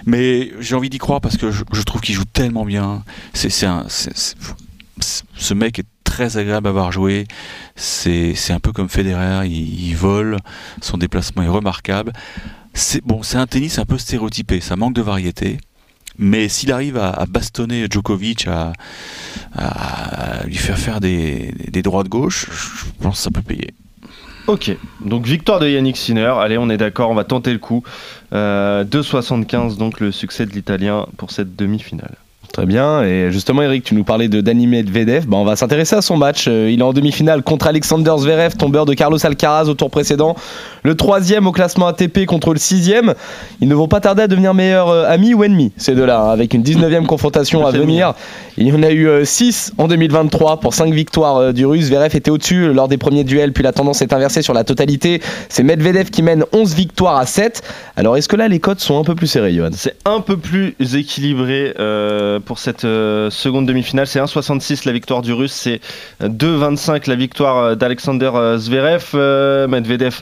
Mais 0.06 0.52
j'ai 0.60 0.76
envie 0.76 0.90
d'y 0.90 1.00
croire 1.00 1.22
parce 1.22 1.38
que 1.38 1.52
je, 1.52 1.82
trouve 1.84 2.02
qu'il 2.02 2.16
joue 2.16 2.26
tellement 2.26 2.66
bien. 2.66 3.04
C'est 3.34 3.50
ce 3.50 5.54
mec 5.54 5.80
est 5.80 5.86
très 6.04 6.38
agréable 6.38 6.68
à 6.68 6.70
avoir 6.70 6.92
joué. 6.92 7.26
C'est 7.76 8.52
un 8.52 8.60
peu 8.60 8.72
comme 8.72 8.90
Federer, 8.90 9.48
il, 9.48 9.88
il, 9.88 9.96
vole, 9.96 10.38
son 10.82 10.98
déplacement 10.98 11.44
est 11.44 11.48
remarquable. 11.48 12.14
C'est 12.74 13.04
bon, 13.04 13.24
c'est 13.24 13.38
un 13.38 13.48
tennis 13.48 13.80
un 13.80 13.86
peu 13.86 13.98
stéréotypé, 13.98 14.62
ça 14.62 14.76
manque 14.76 14.94
de 14.94 15.02
variété. 15.02 15.58
Mais 16.20 16.50
s'il 16.50 16.72
arrive 16.72 16.98
à, 16.98 17.26
bastonner 17.28 17.88
Djokovic, 17.90 18.48
à, 18.48 18.74
lui 20.46 20.56
faire 20.56 20.78
faire 20.78 21.00
des, 21.00 21.54
des 21.72 21.82
droits 21.82 22.04
de 22.04 22.10
gauche, 22.10 22.48
je 22.52 23.04
pense 23.04 23.18
que 23.18 23.24
ça 23.24 23.32
peut 23.32 23.42
payer. 23.42 23.74
Ok, 24.48 24.76
donc 25.06 25.28
victoire 25.28 25.60
de 25.60 25.70
Yannick 25.70 25.96
Sinner. 25.96 26.34
Allez, 26.40 26.58
on 26.58 26.70
est 26.70 26.78
d'accord, 26.78 27.12
on 27.12 27.16
va 27.16 27.24
tenter 27.24 27.54
le 27.54 27.60
coup. 27.60 27.84
Euh, 28.34 28.84
2,75 28.84 29.78
donc 29.78 30.00
le 30.00 30.12
succès 30.12 30.46
de 30.48 30.52
l'Italien 30.52 31.06
pour 31.18 31.30
cette 31.30 31.56
demi-finale. 31.56 32.16
Très 32.54 32.66
bien. 32.66 33.04
Et 33.04 33.32
justement, 33.32 33.62
Eric, 33.62 33.84
tu 33.84 33.94
nous 33.94 34.04
parlais 34.04 34.28
de 34.28 34.42
Dani 34.42 34.66
Medvedev. 34.66 35.28
Ben, 35.28 35.38
on 35.38 35.46
va 35.46 35.56
s'intéresser 35.56 35.96
à 35.96 36.02
son 36.02 36.18
match. 36.18 36.46
Euh, 36.48 36.70
il 36.72 36.80
est 36.80 36.84
en 36.84 36.94
demi-finale 36.94 37.44
contre 37.44 37.68
Alexander 37.68 38.14
Zverev, 38.18 38.56
tombeur 38.58 38.86
de 38.86 38.94
Carlos 38.96 39.24
Alcaraz 39.24 39.70
au 39.70 39.76
tour 39.76 39.92
précédent. 39.92 40.36
Le 40.84 40.96
troisième 40.96 41.46
au 41.46 41.52
classement 41.52 41.88
ATP 41.88 42.26
contre 42.26 42.54
le 42.54 42.60
sixième. 42.60 43.14
Ils 43.62 43.68
ne 43.68 43.76
vont 43.76 43.88
pas 43.88 44.00
tarder 44.00 44.24
à 44.24 44.28
devenir 44.28 44.56
meilleurs 44.56 44.90
euh, 44.90 45.06
amis 45.08 45.36
ou 45.36 45.44
ennemis, 45.44 45.72
ces 45.78 45.94
deux-là, 45.94 46.22
hein, 46.22 46.32
avec 46.32 46.56
une 46.56 46.64
19e 46.64 47.06
confrontation 47.06 47.66
à 47.66 47.72
venir. 47.72 48.14
Il 48.60 48.68
y 48.68 48.74
en 48.74 48.84
a 48.84 48.92
eu 48.92 49.26
6 49.26 49.72
euh, 49.80 49.84
en 49.84 49.88
2023 49.88 50.60
pour 50.60 50.74
5 50.74 50.94
victoires 50.94 51.54
du 51.54 51.66
Russe. 51.66 51.86
Zverev 51.86 52.14
était 52.14 52.30
au-dessus 52.30 52.74
lors 52.74 52.90
des 52.90 52.98
premiers 52.98 53.24
duels, 53.24 53.54
puis 53.54 53.64
la 53.64 53.72
tendance 53.72 54.02
est 54.02 54.12
inversée 54.12 54.42
sur 54.42 54.54
la 54.54 54.66
totalité. 54.66 55.22
C'est 55.48 55.64
Medvedev 55.64 56.10
qui 56.10 56.22
mène 56.22 56.44
11 56.52 56.76
victoires 56.76 57.16
à 57.16 57.26
7. 57.26 57.64
Alors, 57.96 58.18
est-ce 58.18 58.28
que 58.28 58.36
là, 58.36 58.50
les 58.50 58.60
cotes 58.60 58.82
sont 58.82 59.00
un 59.00 59.06
peu 59.06 59.16
plus 59.16 59.28
serrées, 59.28 59.54
Johan? 59.54 59.70
C'est 59.72 59.96
un 60.04 60.20
peu 60.20 60.36
plus 60.36 60.76
équilibré. 60.94 61.74
Euh 61.80 62.40
pour 62.40 62.60
cette 62.60 62.86
euh, 62.86 63.30
seconde 63.30 63.66
demi-finale. 63.66 64.08
C'est 64.08 64.20
1,66 64.20 64.86
la 64.86 64.92
victoire 64.92 65.22
du 65.22 65.34
Russe, 65.34 65.54
c'est 65.54 65.80
2,25 66.22 67.10
la 67.10 67.16
victoire 67.16 67.78
d'Alexander 67.78 68.32
Zverev. 68.58 69.06
Euh, 69.16 69.68
Medvedev, 69.68 70.22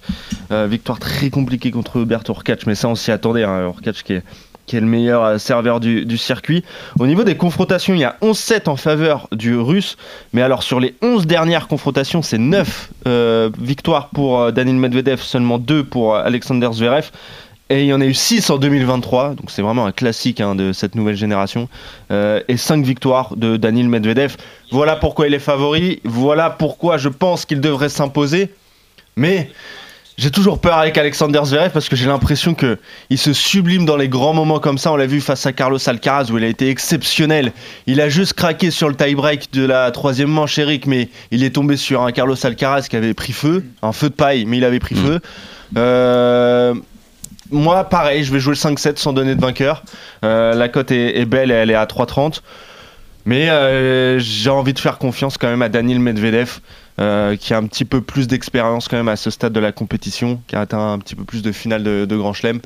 euh, 0.52 0.68
victoire 0.70 1.00
très 1.00 1.30
compliquée 1.30 1.72
contre 1.72 1.98
Hubert 1.98 2.24
Urkacz, 2.28 2.66
mais 2.66 2.76
ça 2.76 2.88
on 2.88 2.96
s'y 2.96 3.12
attendait. 3.12 3.44
Hein, 3.44 3.74
qui 3.82 4.14
est, 4.14 4.24
qui 4.68 4.78
est 4.78 4.82
le 4.82 4.86
meilleur 4.86 5.40
serveur 5.40 5.80
du, 5.80 6.18
circuit. 6.18 6.64
Au 7.00 7.08
niveau 7.08 7.24
des 7.24 7.36
confrontations, 7.36 7.94
il 7.94 8.02
y 8.02 8.04
a 8.04 8.18
11-7 8.22 8.70
en 8.70 8.76
faveur 8.76 9.28
du 9.32 9.58
Russe, 9.58 9.98
mais 10.34 10.42
alors 10.44 10.62
sur 10.62 10.80
les 10.80 10.94
11 11.02 11.26
dernières 11.26 11.68
confrontations, 11.68 12.22
c'est 12.22 12.38
9 12.38 12.90
euh, 13.08 13.50
victoires 13.60 14.10
pour 14.10 14.52
Daniil 14.52 14.76
Medvedev, 14.76 15.22
seulement 15.22 15.58
2 15.58 15.84
pour 15.86 16.16
Alexander 16.16 16.70
Zverev. 16.72 17.12
Et 17.70 17.84
il 17.84 17.88
y 17.88 17.94
en 17.94 18.00
a 18.00 18.06
eu 18.06 18.14
6 18.14 18.50
en 18.50 18.58
2023, 18.58 19.36
donc 19.36 19.52
c'est 19.52 19.62
vraiment 19.62 19.86
un 19.86 19.92
classique 19.92 20.40
hein, 20.40 20.56
de 20.56 20.72
cette 20.72 20.96
nouvelle 20.96 21.18
génération. 21.18 21.68
Euh, 22.12 22.42
et 22.48 22.56
5 22.56 22.86
victoires 22.86 23.36
de 23.36 23.58
Daniil 23.58 23.90
Medvedev. 23.90 24.38
Voilà 24.72 24.96
pourquoi 24.96 25.28
il 25.28 25.34
est 25.34 25.40
favori, 25.40 26.00
voilà 26.06 26.50
pourquoi 26.50 26.98
je 26.98 27.10
pense 27.10 27.46
qu'il 27.46 27.60
devrait 27.60 27.90
s'imposer. 27.90 28.54
Mais 29.18 29.50
J'ai 30.18 30.32
toujours 30.32 30.60
peur 30.60 30.80
avec 30.80 30.98
Alexander 30.98 31.42
Zverev 31.44 31.70
parce 31.72 31.90
que 31.90 31.96
j'ai 31.96 32.08
l'impression 32.08 32.56
que 32.56 32.80
il 33.12 33.20
se 33.20 33.34
sublime 33.34 33.86
dans 33.86 33.98
les 33.98 34.10
grands 34.10 34.34
moments 34.34 34.60
comme 34.60 34.80
ça. 34.80 34.92
On 34.92 34.96
l'a 34.96 35.06
vu 35.06 35.22
face 35.22 35.46
à 35.46 35.54
Carlos 35.54 35.78
Alcaraz 35.88 36.32
où 36.32 36.40
il 36.40 36.44
a 36.44 36.48
été 36.48 36.72
exceptionnel. 36.72 37.52
Il 37.86 38.02
a 38.02 38.10
juste 38.10 38.34
craqué 38.34 38.72
sur 38.72 38.90
le 38.90 38.96
tie-break 38.96 39.54
de 39.54 39.64
la 39.64 39.92
troisième 39.92 40.30
manche, 40.30 40.58
Eric, 40.58 40.88
mais 40.88 41.10
il 41.30 41.44
est 41.44 41.52
tombé 41.52 41.78
sur 41.78 42.02
un 42.02 42.12
Carlos 42.12 42.36
Alcaraz 42.44 42.88
qui 42.90 42.96
avait 42.96 43.14
pris 43.14 43.32
feu, 43.32 43.64
un 43.84 43.92
feu 43.92 44.10
de 44.10 44.16
paille, 44.16 44.46
mais 44.46 44.58
il 44.58 44.66
avait 44.66 44.80
pris 44.80 44.96
Mm. 44.96 45.06
feu. 45.06 45.20
Euh, 45.78 46.74
moi, 47.52 47.84
pareil, 47.84 48.24
je 48.24 48.34
vais 48.34 48.40
jouer 48.40 48.56
le 48.56 48.60
5-7 48.60 48.98
sans 48.98 49.14
donner 49.14 49.36
de 49.36 49.42
vainqueur. 49.42 49.84
Euh, 50.26 50.56
la 50.56 50.68
cote 50.68 50.90
est, 50.90 51.20
est 51.20 51.26
belle 51.26 51.52
et 51.52 51.54
elle 51.54 51.70
est 51.70 51.76
à 51.76 51.86
3,30. 51.86 52.42
Mais 53.28 53.50
euh, 53.50 54.20
j'ai 54.20 54.50
envie 54.50 54.72
de 54.72 54.80
faire 54.80 55.00
confiance 55.00 55.38
quand 55.38 55.50
même 55.50 55.62
à 55.62 55.68
Daniil 55.68 56.00
Medvedev, 56.00 56.62
euh, 57.02 57.36
qui 57.36 57.54
a 57.54 57.58
un 57.58 57.68
petit 57.68 57.84
peu 57.84 58.00
plus 58.00 58.26
d'expérience 58.26 58.88
quand 58.88 58.96
même 58.96 59.10
à 59.10 59.18
ce 59.18 59.30
stade 59.32 59.52
de 59.52 59.60
la 59.60 59.74
compétition, 59.74 60.40
qui 60.48 60.56
a 60.56 60.62
atteint 60.62 60.94
un 60.94 60.98
petit 60.98 61.14
peu 61.14 61.26
plus 61.26 61.42
de 61.42 61.52
finale 61.52 61.84
de, 61.84 62.16
Grand 62.16 62.32
Chelem. 62.32 62.62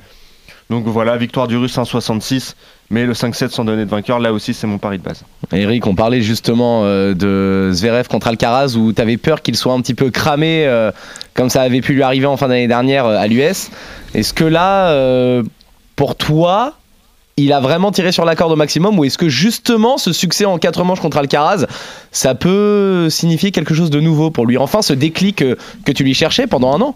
Donc 0.70 0.86
voilà, 0.86 1.18
victoire 1.18 1.48
du 1.48 1.58
Russe 1.58 1.76
1,66, 1.76 2.54
mais 2.92 3.08
le 3.08 3.14
5-7 3.14 3.50
sans 3.50 3.66
donner 3.66 3.86
de 3.86 3.90
vainqueur, 3.90 4.20
là 4.20 4.32
aussi 4.34 4.54
c'est 4.54 4.68
mon 4.68 4.78
pari 4.78 5.00
de 5.00 5.04
base. 5.04 5.24
Eric, 5.52 5.88
on 5.88 5.96
parlait 5.96 6.22
justement 6.22 6.84
euh, 6.84 7.16
de 7.16 7.72
Zverev 7.74 8.08
contre 8.08 8.28
Alcaraz 8.28 8.76
où 8.78 8.94
tu 8.94 9.02
avais 9.02 9.18
peur 9.18 9.42
qu'il 9.42 9.56
soit 9.56 9.74
un 9.74 9.82
petit 9.82 9.96
peu 9.96 10.12
cramé 10.12 10.70
comme 11.34 11.50
ça 11.50 11.64
avait 11.64 11.82
pu 11.82 11.94
lui 11.94 12.04
arriver 12.04 12.28
en 12.28 12.38
fin 12.38 12.48
d'année 12.48 12.68
dernière 12.68 13.08
à 13.08 13.26
l'US. 13.26 13.72
Est-ce 14.14 14.36
que 14.36 14.44
là, 14.44 15.42
pour 15.96 16.16
toi, 16.16 16.76
il 17.38 17.54
a 17.54 17.60
vraiment 17.60 17.92
tiré 17.92 18.12
sur 18.12 18.26
la 18.26 18.36
corde 18.36 18.52
au 18.52 18.56
maximum 18.56 18.98
ou 19.00 19.06
est-ce 19.06 19.18
que 19.18 19.30
justement 19.30 19.98
ce 19.98 20.14
succès 20.14 20.46
en 20.46 20.58
4 20.58 20.84
manches 20.84 21.00
contre 21.00 21.18
Alcaraz, 21.18 21.66
ça 22.12 22.36
peut 22.36 23.10
signifier 23.10 23.52
quelque 23.52 23.74
chose 23.74 23.90
de 23.90 24.00
nouveau 24.00 24.32
pour 24.32 24.46
lui 24.46 24.58
Enfin, 24.58 24.82
ce 24.82 24.94
déclic 24.94 25.42
euh, 25.42 25.56
que 25.86 25.92
tu 25.92 26.04
lui 26.04 26.14
cherchais 26.14 26.48
pendant 26.48 26.74
un 26.74 26.82
an 26.82 26.96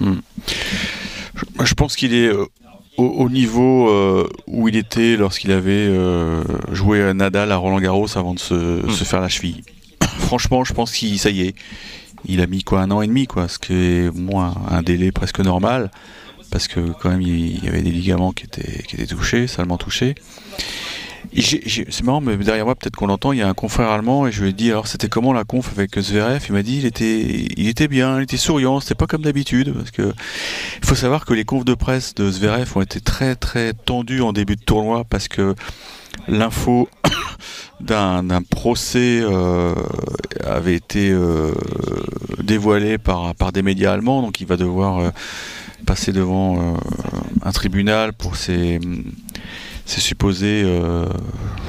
Je, 0.00 1.64
je 1.64 1.74
pense 1.74 1.96
qu'il 1.96 2.14
est 2.14 2.28
euh, 2.28 2.46
au, 2.96 3.04
au 3.04 3.30
niveau 3.30 3.88
euh, 3.88 4.28
où 4.46 4.68
il 4.68 4.76
était 4.76 5.16
lorsqu'il 5.16 5.52
avait 5.52 5.70
euh, 5.88 6.42
joué 6.72 7.02
à 7.02 7.14
Nadal 7.14 7.50
à 7.52 7.56
Roland 7.56 7.80
Garros 7.80 8.16
avant 8.16 8.34
de 8.34 8.38
se, 8.38 8.82
se 8.90 9.04
faire 9.04 9.20
la 9.20 9.28
cheville. 9.28 9.62
Franchement, 10.18 10.64
je 10.64 10.74
pense 10.74 10.92
qu'il 10.92 11.18
ça 11.18 11.30
y 11.30 11.42
est. 11.42 11.54
Il 12.26 12.42
a 12.42 12.46
mis 12.46 12.62
quoi 12.62 12.82
un 12.82 12.90
an 12.90 13.00
et 13.00 13.06
demi, 13.06 13.26
quoi, 13.26 13.48
ce 13.48 13.58
qui 13.58 13.72
est 13.72 14.14
moins 14.14 14.54
un 14.70 14.82
délai 14.82 15.10
presque 15.10 15.40
normal, 15.40 15.90
parce 16.50 16.68
que 16.68 16.80
quand 17.00 17.10
même 17.10 17.22
il 17.22 17.64
y 17.64 17.68
avait 17.68 17.82
des 17.82 17.90
ligaments 17.90 18.32
qui 18.32 18.44
étaient, 18.44 18.82
qui 18.82 18.96
étaient 18.96 19.06
touchés, 19.06 19.46
salement 19.46 19.78
touchés. 19.78 20.14
C'est 21.32 22.02
marrant, 22.02 22.20
mais 22.20 22.36
derrière 22.36 22.64
moi, 22.64 22.74
peut-être 22.74 22.96
qu'on 22.96 23.06
l'entend, 23.06 23.32
il 23.32 23.38
y 23.38 23.42
a 23.42 23.48
un 23.48 23.54
confrère 23.54 23.90
allemand 23.90 24.26
et 24.26 24.32
je 24.32 24.42
lui 24.42 24.50
ai 24.50 24.52
dit 24.52 24.70
alors 24.70 24.88
c'était 24.88 25.08
comment 25.08 25.32
la 25.32 25.44
conf 25.44 25.70
avec 25.76 25.98
Zverev? 25.98 26.44
Il 26.48 26.52
m'a 26.52 26.62
dit 26.62 26.78
il 26.78 26.86
était, 26.86 27.20
il 27.56 27.68
était 27.68 27.88
bien, 27.88 28.18
il 28.18 28.24
était 28.24 28.36
souriant, 28.36 28.80
c'était 28.80 28.96
pas 28.96 29.06
comme 29.06 29.22
d'habitude 29.22 29.72
parce 29.72 29.90
que 29.90 30.12
il 30.82 30.86
faut 30.86 30.94
savoir 30.94 31.24
que 31.24 31.34
les 31.34 31.44
confs 31.44 31.64
de 31.64 31.74
presse 31.74 32.14
de 32.14 32.30
Zverev 32.30 32.76
ont 32.76 32.80
été 32.80 33.00
très 33.00 33.36
très 33.36 33.74
tendues 33.74 34.22
en 34.22 34.32
début 34.32 34.56
de 34.56 34.62
tournoi 34.62 35.04
parce 35.04 35.28
que 35.28 35.54
l'info 36.26 36.88
d'un 37.80 38.24
d'un 38.24 38.42
procès 38.42 39.20
euh, 39.22 39.74
avait 40.44 40.74
été 40.74 41.10
euh, 41.10 41.52
dévoilée 42.42 42.98
par, 42.98 43.34
par 43.36 43.52
des 43.52 43.62
médias 43.62 43.92
allemands, 43.92 44.22
donc 44.22 44.40
il 44.40 44.46
va 44.46 44.56
devoir 44.56 44.98
euh, 44.98 45.10
passer 45.84 46.12
devant 46.12 46.74
euh, 46.74 46.76
un 47.42 47.52
tribunal 47.52 48.12
pour 48.12 48.36
ses, 48.36 48.80
ses 49.86 50.00
supposées, 50.00 50.62
euh, 50.64 51.06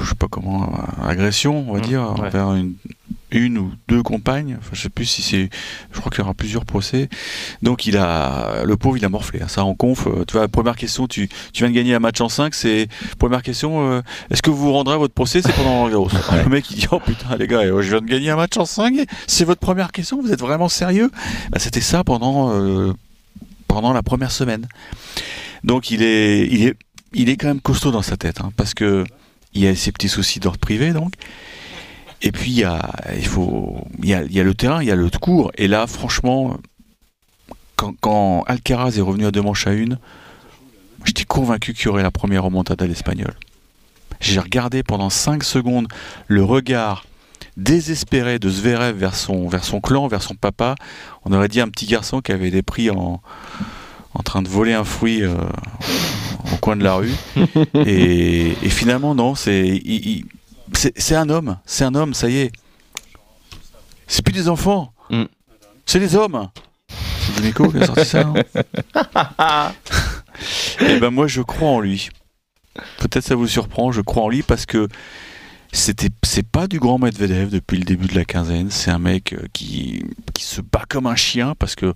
je 0.02 0.08
sais 0.08 0.14
pas 0.14 0.28
comment, 0.30 0.72
agressions, 1.02 1.64
on 1.68 1.72
va 1.74 1.78
Mmh, 1.80 1.82
dire, 1.82 2.00
ouais. 2.18 2.26
envers 2.26 2.52
une, 2.54 2.74
une 3.32 3.56
ou 3.58 3.72
deux 3.88 4.02
compagnes. 4.02 4.56
Enfin, 4.58 4.70
je 4.74 4.82
sais 4.82 4.88
plus 4.90 5.06
si 5.06 5.22
c'est, 5.22 5.48
je 5.90 5.98
crois 5.98 6.10
qu'il 6.10 6.20
y 6.20 6.22
aura 6.22 6.34
plusieurs 6.34 6.64
procès. 6.66 7.08
Donc 7.62 7.86
il 7.86 7.96
a, 7.96 8.62
le 8.64 8.76
pauvre, 8.76 8.96
il 8.98 9.04
a 9.04 9.08
morflé. 9.08 9.40
hein. 9.42 9.48
Ça 9.48 9.64
en 9.64 9.74
conf. 9.74 10.06
euh, 10.06 10.24
Tu 10.26 10.36
vois, 10.36 10.46
première 10.48 10.76
question, 10.76 11.08
tu, 11.08 11.28
tu 11.52 11.62
viens 11.64 11.70
de 11.70 11.74
gagner 11.74 11.94
un 11.94 11.98
match 11.98 12.20
en 12.20 12.28
5, 12.28 12.54
c'est 12.54 12.88
première 13.18 13.42
question. 13.42 13.90
euh, 13.90 14.02
Est-ce 14.30 14.42
que 14.42 14.50
vous 14.50 14.58
vous 14.58 14.72
rendrez 14.72 14.94
à 14.94 14.98
votre 14.98 15.14
procès 15.14 15.40
C'est 15.42 15.52
pendant 15.54 15.80
Roland. 15.80 16.08
Le 16.44 16.48
mec 16.50 16.70
il 16.70 16.76
dit 16.76 16.86
oh 16.92 17.00
putain 17.00 17.36
les 17.38 17.46
gars, 17.46 17.62
je 17.64 17.88
viens 17.90 18.00
de 18.00 18.06
gagner 18.06 18.30
un 18.30 18.36
match 18.36 18.56
en 18.58 18.66
5. 18.66 18.94
C'est 19.26 19.44
votre 19.44 19.60
première 19.60 19.90
question 19.92 20.20
Vous 20.22 20.30
êtes 20.32 20.40
vraiment 20.40 20.68
sérieux? 20.68 21.10
Bah, 21.50 21.58
C'était 21.58 21.80
ça 21.80 22.04
pendant 22.04 22.50
euh, 22.52 22.92
pendant 23.72 23.92
la 23.92 24.02
première 24.02 24.30
semaine. 24.30 24.66
Donc 25.64 25.90
il 25.90 26.02
est 26.02 26.46
il 26.46 26.66
est 26.66 26.76
il 27.14 27.28
est 27.28 27.36
quand 27.36 27.48
même 27.48 27.60
costaud 27.60 27.90
dans 27.90 28.02
sa 28.02 28.16
tête, 28.16 28.40
hein, 28.40 28.52
parce 28.56 28.74
que 28.74 29.04
il 29.54 29.62
y 29.62 29.66
a 29.66 29.74
ses 29.74 29.92
petits 29.92 30.08
soucis 30.08 30.40
d'ordre 30.40 30.58
privé 30.58 30.92
donc. 30.92 31.14
Et 32.24 32.30
puis 32.30 32.50
il 32.52 32.58
y 32.58 32.64
a, 32.64 32.92
il 33.16 33.26
faut, 33.26 33.84
il 34.00 34.08
y 34.08 34.14
a, 34.14 34.44
le 34.44 34.54
terrain, 34.54 34.80
il 34.80 34.86
y 34.86 34.92
a 34.92 34.94
le 34.94 35.10
cours. 35.10 35.50
Et 35.56 35.66
là, 35.66 35.88
franchement, 35.88 36.56
quand, 37.74 37.94
quand 38.00 38.44
Alcaraz 38.46 38.96
est 38.96 39.00
revenu 39.00 39.26
à 39.26 39.32
deux 39.32 39.42
manches 39.42 39.66
à 39.66 39.72
une, 39.72 39.98
j'étais 41.04 41.24
convaincu 41.24 41.74
qu'il 41.74 41.86
y 41.86 41.88
aurait 41.88 42.04
la 42.04 42.12
première 42.12 42.44
remontada 42.44 42.84
à 42.84 42.88
l'espagnol. 42.88 43.34
J'ai 44.20 44.38
regardé 44.38 44.84
pendant 44.84 45.10
5 45.10 45.42
secondes 45.42 45.88
le 46.28 46.44
regard 46.44 47.06
désespéré 47.56 48.38
de 48.38 48.48
Zverev 48.48 48.96
vers 48.96 49.14
son, 49.14 49.48
vers 49.48 49.64
son 49.64 49.80
clan, 49.80 50.08
vers 50.08 50.22
son 50.22 50.34
papa. 50.34 50.74
On 51.24 51.32
aurait 51.32 51.48
dit 51.48 51.60
un 51.60 51.68
petit 51.68 51.86
garçon 51.86 52.20
qui 52.20 52.32
avait 52.32 52.48
été 52.48 52.62
pris 52.62 52.90
en, 52.90 53.20
en 54.14 54.22
train 54.22 54.42
de 54.42 54.48
voler 54.48 54.72
un 54.72 54.84
fruit 54.84 55.22
euh, 55.22 55.34
au 56.52 56.56
coin 56.56 56.76
de 56.76 56.84
la 56.84 56.94
rue. 56.94 57.12
et, 57.74 58.48
et 58.62 58.68
finalement, 58.70 59.14
non, 59.14 59.34
c'est 59.34 59.80
un 61.12 61.28
homme, 61.28 61.58
c'est 61.66 61.84
un 61.84 61.94
homme, 61.94 62.14
ça 62.14 62.28
y 62.28 62.38
est. 62.38 62.52
C'est 64.06 64.22
plus 64.24 64.32
des 64.32 64.48
enfants, 64.48 64.92
Mm. 65.10 65.24
c'est 65.84 66.00
des 66.00 66.16
hommes. 66.16 66.48
C'est 66.88 67.40
Dimeco 67.40 67.68
qui 67.70 67.78
a 67.78 67.86
sorti 67.86 68.04
ça. 68.06 68.32
Et 70.80 70.98
ben 71.00 71.10
moi, 71.10 71.26
je 71.26 71.42
crois 71.42 71.68
en 71.68 71.80
lui. 71.80 72.08
Peut-être 72.98 73.24
ça 73.24 73.34
vous 73.34 73.46
surprend, 73.46 73.92
je 73.92 74.00
crois 74.00 74.22
en 74.24 74.28
lui 74.28 74.42
parce 74.42 74.64
que 74.64 74.88
c'était 75.72 76.10
c'est 76.22 76.46
pas 76.46 76.66
du 76.68 76.78
grand 76.78 76.98
Medvedev 76.98 77.48
depuis 77.50 77.78
le 77.78 77.84
début 77.84 78.06
de 78.06 78.14
la 78.14 78.24
quinzaine. 78.24 78.70
C'est 78.70 78.90
un 78.90 78.98
mec 78.98 79.32
euh, 79.32 79.46
qui, 79.52 80.04
qui 80.34 80.44
se 80.44 80.60
bat 80.60 80.84
comme 80.88 81.06
un 81.06 81.16
chien 81.16 81.54
parce 81.58 81.74
que 81.74 81.92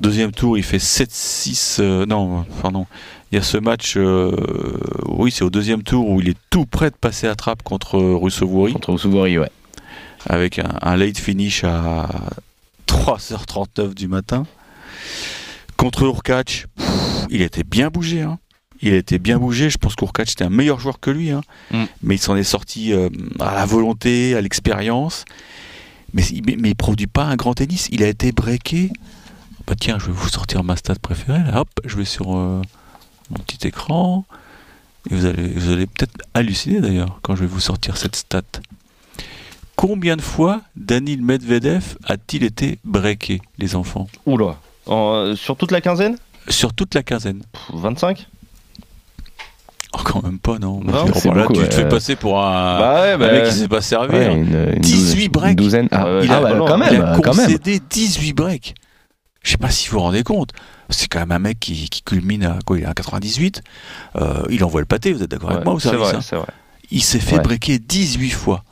deuxième 0.00 0.30
tour 0.32 0.56
il 0.56 0.62
fait 0.62 0.78
7-6. 0.78 1.78
euh, 1.80 2.06
non, 2.06 2.44
pardon. 2.62 2.86
Il 3.30 3.34
y 3.34 3.38
a 3.38 3.42
ce 3.42 3.58
match, 3.58 3.94
euh, 3.96 4.34
oui, 5.06 5.30
c'est 5.30 5.44
au 5.44 5.50
deuxième 5.50 5.82
tour 5.82 6.08
où 6.08 6.20
il 6.20 6.30
est 6.30 6.38
tout 6.48 6.64
prêt 6.64 6.90
de 6.90 6.96
passer 6.96 7.26
à 7.26 7.34
trappe 7.34 7.62
contre 7.62 7.98
Russovori 7.98 8.72
Contre 8.72 8.92
Oussouvori, 8.94 9.38
ouais. 9.38 9.50
avec 10.26 10.58
un, 10.58 10.70
un 10.80 10.96
late 10.96 11.18
finish 11.18 11.62
à 11.64 12.08
3h39 12.86 13.94
du 13.94 14.08
matin. 14.08 14.46
Contre 15.76 16.04
Urkac, 16.04 16.66
il 17.30 17.42
était 17.42 17.64
bien 17.64 17.88
bougé. 17.88 18.22
Hein. 18.22 18.38
Il 18.82 18.94
était 18.94 19.18
bien 19.18 19.38
bougé. 19.38 19.70
Je 19.70 19.78
pense 19.78 19.96
qu'Urkac 19.96 20.30
était 20.30 20.44
un 20.44 20.50
meilleur 20.50 20.78
joueur 20.80 21.00
que 21.00 21.10
lui. 21.10 21.30
Hein. 21.30 21.40
Mm. 21.72 21.84
Mais 22.02 22.14
il 22.16 22.18
s'en 22.18 22.36
est 22.36 22.42
sorti 22.44 22.92
euh, 22.92 23.08
à 23.40 23.54
la 23.54 23.66
volonté, 23.66 24.34
à 24.34 24.40
l'expérience. 24.40 25.24
Mais, 26.14 26.22
il- 26.26 26.42
mais, 26.46 26.56
mais 26.58 26.70
il 26.70 26.74
produit 26.76 27.06
pas 27.06 27.24
un 27.24 27.36
grand 27.36 27.54
tennis. 27.54 27.88
Il 27.92 28.02
a 28.02 28.06
été 28.08 28.32
breaké. 28.32 28.90
Bah 29.66 29.74
tiens, 29.78 29.98
je 29.98 30.06
vais 30.06 30.12
vous 30.12 30.28
sortir 30.28 30.64
ma 30.64 30.76
stat 30.76 30.94
préférée. 31.02 31.40
Là. 31.44 31.60
Hop, 31.60 31.68
je 31.84 31.96
vais 31.96 32.04
sur 32.04 32.36
euh, 32.36 32.62
mon 33.30 33.38
petit 33.46 33.66
écran. 33.66 34.24
Et 35.10 35.14
vous 35.14 35.26
allez, 35.26 35.48
vous 35.48 35.70
allez 35.70 35.86
peut-être 35.86 36.16
halluciner 36.34 36.80
d'ailleurs 36.80 37.18
quand 37.22 37.34
je 37.36 37.40
vais 37.42 37.46
vous 37.46 37.60
sortir 37.60 37.96
cette 37.96 38.16
stat. 38.16 38.42
Combien 39.76 40.16
de 40.16 40.22
fois 40.22 40.62
Danil 40.76 41.22
Medvedev 41.22 41.96
a-t-il 42.04 42.42
été 42.42 42.78
breaké, 42.84 43.40
les 43.58 43.76
enfants? 43.76 44.08
Oula. 44.26 44.56
En- 44.86 45.34
sur 45.36 45.56
toute 45.56 45.70
la 45.70 45.80
quinzaine? 45.80 46.16
Sur 46.48 46.72
toute 46.72 46.94
la 46.94 47.02
quinzaine 47.02 47.42
Pff, 47.52 47.70
25 47.74 48.26
Oh, 49.94 50.00
quand 50.04 50.22
même 50.22 50.38
pas, 50.38 50.58
non. 50.58 50.80
Non, 50.84 50.92
Là, 51.06 51.12
c'est 51.14 51.28
là, 51.28 51.42
beaucoup, 51.46 51.54
tu 51.62 51.68
te 51.68 51.74
fais 51.74 51.88
passer 51.88 52.14
pour 52.14 52.42
un, 52.44 52.78
Bah 52.78 53.00
ouais, 53.02 53.12
un 53.12 53.18
bah, 53.18 53.32
mec 53.32 53.44
qui 53.44 53.52
sait 53.52 53.68
pas. 53.68 53.78
Ouais, 54.06 54.32
une, 54.34 54.72
une 54.74 54.80
18 54.80 55.28
douzaine- 55.28 55.28
breaks. 55.32 55.50
une 55.50 55.56
douzaine. 55.56 55.88
Ah, 55.90 56.04
Ah 56.06 56.20
il 56.22 56.30
ah 56.30 56.36
a, 56.36 56.40
bah, 56.42 56.54
quand 56.58 56.76
il 56.76 56.78
même, 56.92 57.02
a 57.02 57.18
quand 57.20 57.34
même. 57.34 57.46
concédé 57.46 57.80
18 57.88 58.32
breaks. 58.34 58.74
Je 59.42 59.52
sais 59.52 59.56
pas 59.56 59.70
si 59.70 59.88
vous 59.88 59.94
vous 59.96 60.02
rendez 60.02 60.22
compte. 60.24 60.50
C'est 60.90 61.06
quand 61.08 61.20
même 61.20 61.32
un 61.32 61.38
mec 61.38 61.58
qui, 61.58 61.88
qui 61.88 62.02
culmine 62.02 62.44
à 62.44 62.58
quoi 62.66 62.76
Il 62.78 62.84
est 62.84 62.86
à 62.86 62.92
98. 62.92 63.62
Euh, 64.16 64.42
il 64.50 64.62
envoie 64.64 64.80
le 64.80 64.86
pâté, 64.86 65.12
vous 65.12 65.22
êtes 65.22 65.30
d'accord 65.30 65.52
avec 65.52 65.64
moi 65.64 65.78
service 65.80 66.00
vrai, 66.30 66.36
hein. 66.38 66.44
Il 66.90 67.02
s'est 67.02 67.18
fait 67.20 67.38
breaker 67.38 67.78
18 67.78 68.30
fois. 68.30 68.64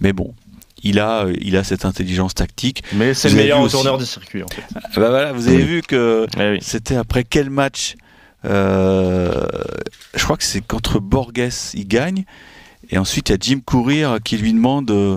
Mais 0.00 0.12
bon, 0.12 0.34
il 0.82 0.98
a, 0.98 1.24
euh, 1.26 1.34
il 1.40 1.56
a 1.56 1.64
cette 1.64 1.84
intelligence 1.84 2.34
tactique. 2.34 2.82
Mais 2.94 3.14
c'est 3.14 3.28
le 3.30 3.36
meilleur 3.36 3.68
tourneur 3.68 3.98
du 3.98 4.06
circuit 4.06 4.42
en 4.42 4.48
fait. 4.48 4.62
Bah 5.00 5.08
voilà, 5.10 5.32
vous 5.32 5.46
avez 5.48 5.62
vu 5.62 5.82
que 5.82 6.26
Eh 6.38 6.50
oui. 6.52 6.58
C'était 6.62 6.96
après 6.96 7.24
quel 7.24 7.50
match 7.50 7.96
Je 8.44 10.24
crois 10.24 10.36
que 10.36 10.44
c'est 10.44 10.66
contre 10.66 11.00
Borges, 11.00 11.72
il 11.74 11.86
gagne. 11.86 12.24
Et 12.90 12.98
ensuite, 12.98 13.28
il 13.28 13.32
y 13.32 13.34
a 13.34 13.38
Jim 13.40 13.60
Courir 13.64 14.18
qui 14.24 14.36
lui 14.36 14.52
demande 14.52 14.86
de, 14.86 15.16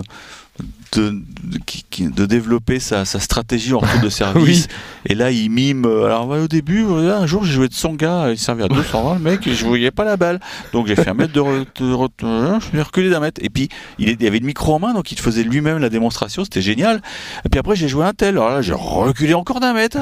de, 0.92 2.26
développer 2.26 2.78
sa, 2.78 3.04
sa 3.04 3.18
stratégie 3.18 3.72
en 3.74 3.80
retour 3.80 4.00
de 4.00 4.08
service. 4.10 4.68
Et 5.06 5.14
là, 5.16 5.32
il 5.32 5.50
mime. 5.50 5.84
euh, 5.84 6.04
Alors, 6.06 6.28
au 6.28 6.46
début, 6.46 6.84
euh, 6.84 7.16
un 7.18 7.26
jour, 7.26 7.44
j'ai 7.44 7.52
joué 7.52 7.68
de 7.68 7.74
Songa, 7.74 8.30
il 8.30 8.38
servait 8.38 8.62
à 8.64 8.68
220, 8.68 9.14
le 9.14 9.20
mec, 9.20 9.46
et 9.48 9.54
je 9.54 9.64
voyais 9.66 9.90
pas 9.90 10.04
la 10.04 10.16
balle. 10.16 10.38
Donc, 10.72 10.86
j'ai 10.86 10.94
fait 10.94 11.08
un 11.08 11.14
mètre 11.14 11.32
de, 11.32 11.40
re- 11.40 11.66
de 11.80 11.92
re- 11.92 12.08
euh, 12.22 12.60
je 12.60 12.66
suis 12.66 12.80
reculé 12.80 13.10
d'un 13.10 13.18
mètre. 13.20 13.40
Et 13.42 13.50
puis, 13.50 13.68
il, 13.98 14.08
il 14.08 14.26
avait 14.26 14.38
le 14.38 14.46
micro 14.46 14.74
en 14.74 14.78
main, 14.78 14.94
donc 14.94 15.10
il 15.10 15.18
faisait 15.18 15.42
lui-même 15.42 15.78
la 15.78 15.88
démonstration, 15.88 16.44
c'était 16.44 16.62
génial. 16.62 17.02
Et 17.44 17.48
puis 17.48 17.58
après, 17.58 17.74
j'ai 17.74 17.88
joué 17.88 18.04
un 18.04 18.12
tel. 18.12 18.36
Alors 18.36 18.50
là, 18.50 18.62
j'ai 18.62 18.74
reculé 18.74 19.34
encore 19.34 19.58
d'un 19.58 19.72
mètre. 19.72 19.98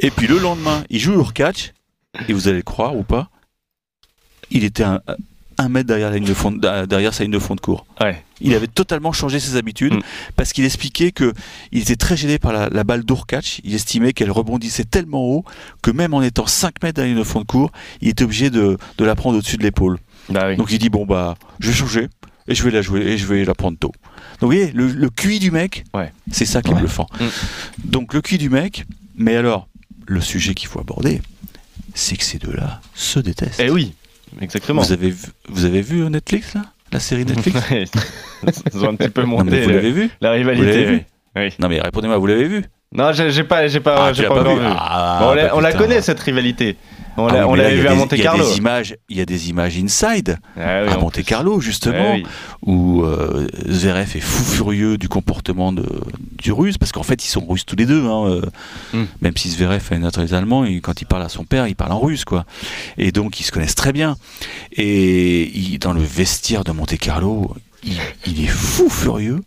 Et 0.00 0.10
puis 0.10 0.26
le 0.26 0.40
lendemain, 0.40 0.82
il 0.90 0.98
joue 0.98 1.14
au 1.14 1.24
catch, 1.24 1.72
et 2.28 2.32
vous 2.32 2.48
allez 2.48 2.58
le 2.58 2.62
croire 2.62 2.96
ou 2.96 3.02
pas, 3.02 3.28
il 4.50 4.64
était 4.64 4.82
un, 4.84 5.00
un 5.58 5.68
mètre 5.68 5.86
derrière, 5.86 6.10
la 6.10 6.16
ligne 6.16 6.26
de 6.26 6.34
fond, 6.34 6.50
derrière 6.52 7.14
sa 7.14 7.22
ligne 7.24 7.32
de 7.32 7.38
fond 7.38 7.54
de 7.54 7.60
cours. 7.60 7.86
Ouais. 8.00 8.22
Il 8.40 8.54
avait 8.54 8.66
totalement 8.66 9.12
changé 9.12 9.40
ses 9.40 9.56
habitudes 9.56 9.94
Mm. 9.94 10.00
parce 10.36 10.52
qu'il 10.52 10.64
expliquait 10.64 11.12
que 11.12 11.32
il 11.72 11.80
était 11.80 11.96
très 11.96 12.16
gêné 12.16 12.38
par 12.38 12.52
la, 12.52 12.68
la 12.68 12.84
balle 12.84 13.04
d'Ourkach. 13.04 13.60
Il 13.64 13.74
estimait 13.74 14.12
qu'elle 14.12 14.30
rebondissait 14.30 14.84
tellement 14.84 15.22
haut 15.22 15.44
que 15.82 15.90
même 15.90 16.12
en 16.14 16.22
étant 16.22 16.46
5 16.46 16.82
mètres 16.82 16.96
derrière 16.96 17.14
la 17.14 17.20
ligne 17.20 17.24
de 17.24 17.28
fond 17.28 17.40
de 17.40 17.46
cours, 17.46 17.70
il 18.00 18.08
était 18.08 18.24
obligé 18.24 18.50
de, 18.50 18.76
de 18.98 19.04
la 19.04 19.14
prendre 19.14 19.38
au-dessus 19.38 19.56
de 19.56 19.62
l'épaule. 19.62 19.98
Bah 20.28 20.48
oui. 20.48 20.56
Donc 20.56 20.70
il 20.72 20.78
dit 20.78 20.90
bon 20.90 21.06
bah 21.06 21.36
je 21.60 21.68
vais 21.68 21.74
changer 21.74 22.08
et 22.48 22.54
je 22.54 22.62
vais 22.62 22.70
la 22.70 22.82
jouer 22.82 23.00
et 23.02 23.16
je 23.18 23.26
vais 23.26 23.44
la 23.44 23.54
prendre 23.54 23.78
tôt. 23.78 23.92
Donc 24.40 24.50
vous 24.52 24.56
voyez 24.58 24.72
le, 24.72 24.88
le 24.88 25.08
QI 25.10 25.38
du 25.38 25.50
mec, 25.50 25.84
Ouais. 25.94 26.12
c'est 26.30 26.44
ça 26.46 26.60
qui 26.60 26.70
est 26.70 26.74
Ouais. 26.74 26.80
bluffant. 26.80 27.06
Mm. 27.20 27.24
Donc 27.90 28.12
le 28.14 28.20
QI 28.20 28.36
du 28.38 28.50
mec, 28.50 28.84
mais 29.16 29.36
alors 29.36 29.68
le 30.06 30.20
sujet 30.20 30.52
qu'il 30.54 30.68
faut 30.68 30.80
aborder, 30.80 31.22
c'est 31.94 32.16
que 32.16 32.24
ces 32.24 32.38
deux-là 32.38 32.80
se 32.94 33.18
détestent. 33.20 33.60
Eh 33.60 33.70
oui, 33.70 33.94
exactement. 34.40 34.82
Vous 34.82 34.92
avez 34.92 35.10
vu, 35.10 35.26
vous 35.48 35.64
avez 35.64 35.80
vu 35.82 36.00
Netflix 36.10 36.54
là, 36.54 36.62
la 36.92 37.00
série 37.00 37.24
Netflix? 37.24 37.58
Ils 38.74 38.84
ont 38.84 38.90
un 38.90 38.96
petit 38.96 39.08
peu 39.08 39.22
Non 39.22 39.28
mais 39.38 39.44
monté 39.44 39.62
vous 39.62 39.68
le- 39.70 39.74
l'avez 39.76 39.92
vu? 39.92 40.10
la 40.20 40.30
Vous 40.30 40.34
rivalité. 40.36 40.66
l'avez 40.66 40.84
vu? 40.96 41.02
Oui. 41.36 41.48
Non 41.58 41.68
mais 41.68 41.80
répondez-moi, 41.80 42.18
vous 42.18 42.26
l'avez 42.26 42.46
vu? 42.48 42.64
Non, 42.94 43.10
j'ai 43.12 43.42
pas, 43.44 43.66
j'ai 43.66 43.80
pas, 43.80 44.06
Ah, 44.08 44.12
j'ai 44.12 44.26
pas 44.26 44.42
vu. 44.42 44.60
Ah, 44.64 45.18
Bon, 45.20 45.28
on 45.30 45.34
la, 45.34 45.44
bah, 45.46 45.50
on 45.54 45.60
la 45.60 45.68
putain. 45.72 45.78
connaît 45.82 46.00
cette 46.02 46.20
rivalité. 46.20 46.76
On 47.16 47.26
Ah 47.28 47.32
l'a- 47.32 47.48
oui, 47.48 47.74
vu 47.76 47.86
à 47.86 47.94
Monte 47.94 48.10
Il 48.12 48.18
y 48.18 48.20
a 48.22 48.24
Carlo. 48.24 48.44
des 48.44 48.56
images, 48.58 48.96
il 49.08 49.16
y 49.16 49.20
a 49.20 49.24
des 49.24 49.48
images 49.48 49.76
inside 49.78 50.36
Ah 50.56 50.82
oui, 50.84 50.92
à 50.92 50.96
Monte. 50.98 51.22
Carlo 51.22 51.60
justement. 51.60 51.94
Ah 52.12 52.14
oui. 52.14 52.24
où 52.66 53.02
euh, 53.04 53.46
Zverev 53.68 54.16
est 54.16 54.20
fou 54.20 54.42
furieux 54.44 54.96
du 54.98 55.08
comportement 55.08 55.70
de, 55.72 55.84
du 56.42 56.50
russe, 56.50 56.76
parce 56.78 56.90
qu'en 56.90 57.02
fait 57.04 57.24
ils 57.24 57.28
sont 57.28 57.44
russes 57.46 57.64
tous 57.66 57.76
les 57.76 57.86
deux, 57.86 58.04
hein, 58.04 58.26
euh, 58.26 58.40
Mm. 58.92 59.04
même 59.20 59.36
si 59.36 59.48
Zverev 59.50 59.82
est 59.92 59.98
naturalisé 59.98 60.34
allemand, 60.36 60.64
et 60.64 60.80
quand 60.80 61.00
il 61.02 61.04
parle 61.04 61.22
à 61.22 61.28
son 61.28 61.44
père, 61.44 61.68
il 61.68 61.76
parle 61.76 61.92
en 61.92 62.00
russe, 62.00 62.24
quoi. 62.24 62.44
Et 62.98 63.12
donc 63.12 63.38
ils 63.38 63.44
se 63.44 63.52
connaissent 63.52 63.74
très 63.76 63.92
bien. 63.92 64.16
Et 64.72 65.50
il- 65.56 65.78
dans 65.78 65.92
le 65.92 66.00
vestiaire 66.02 66.64
de 66.64 66.72
Monte 66.72 66.96
Carlo, 66.98 67.54
il, 67.84 67.96
il 68.26 68.44
est 68.44 68.48
fou 68.48 68.88
furieux, 68.88 69.40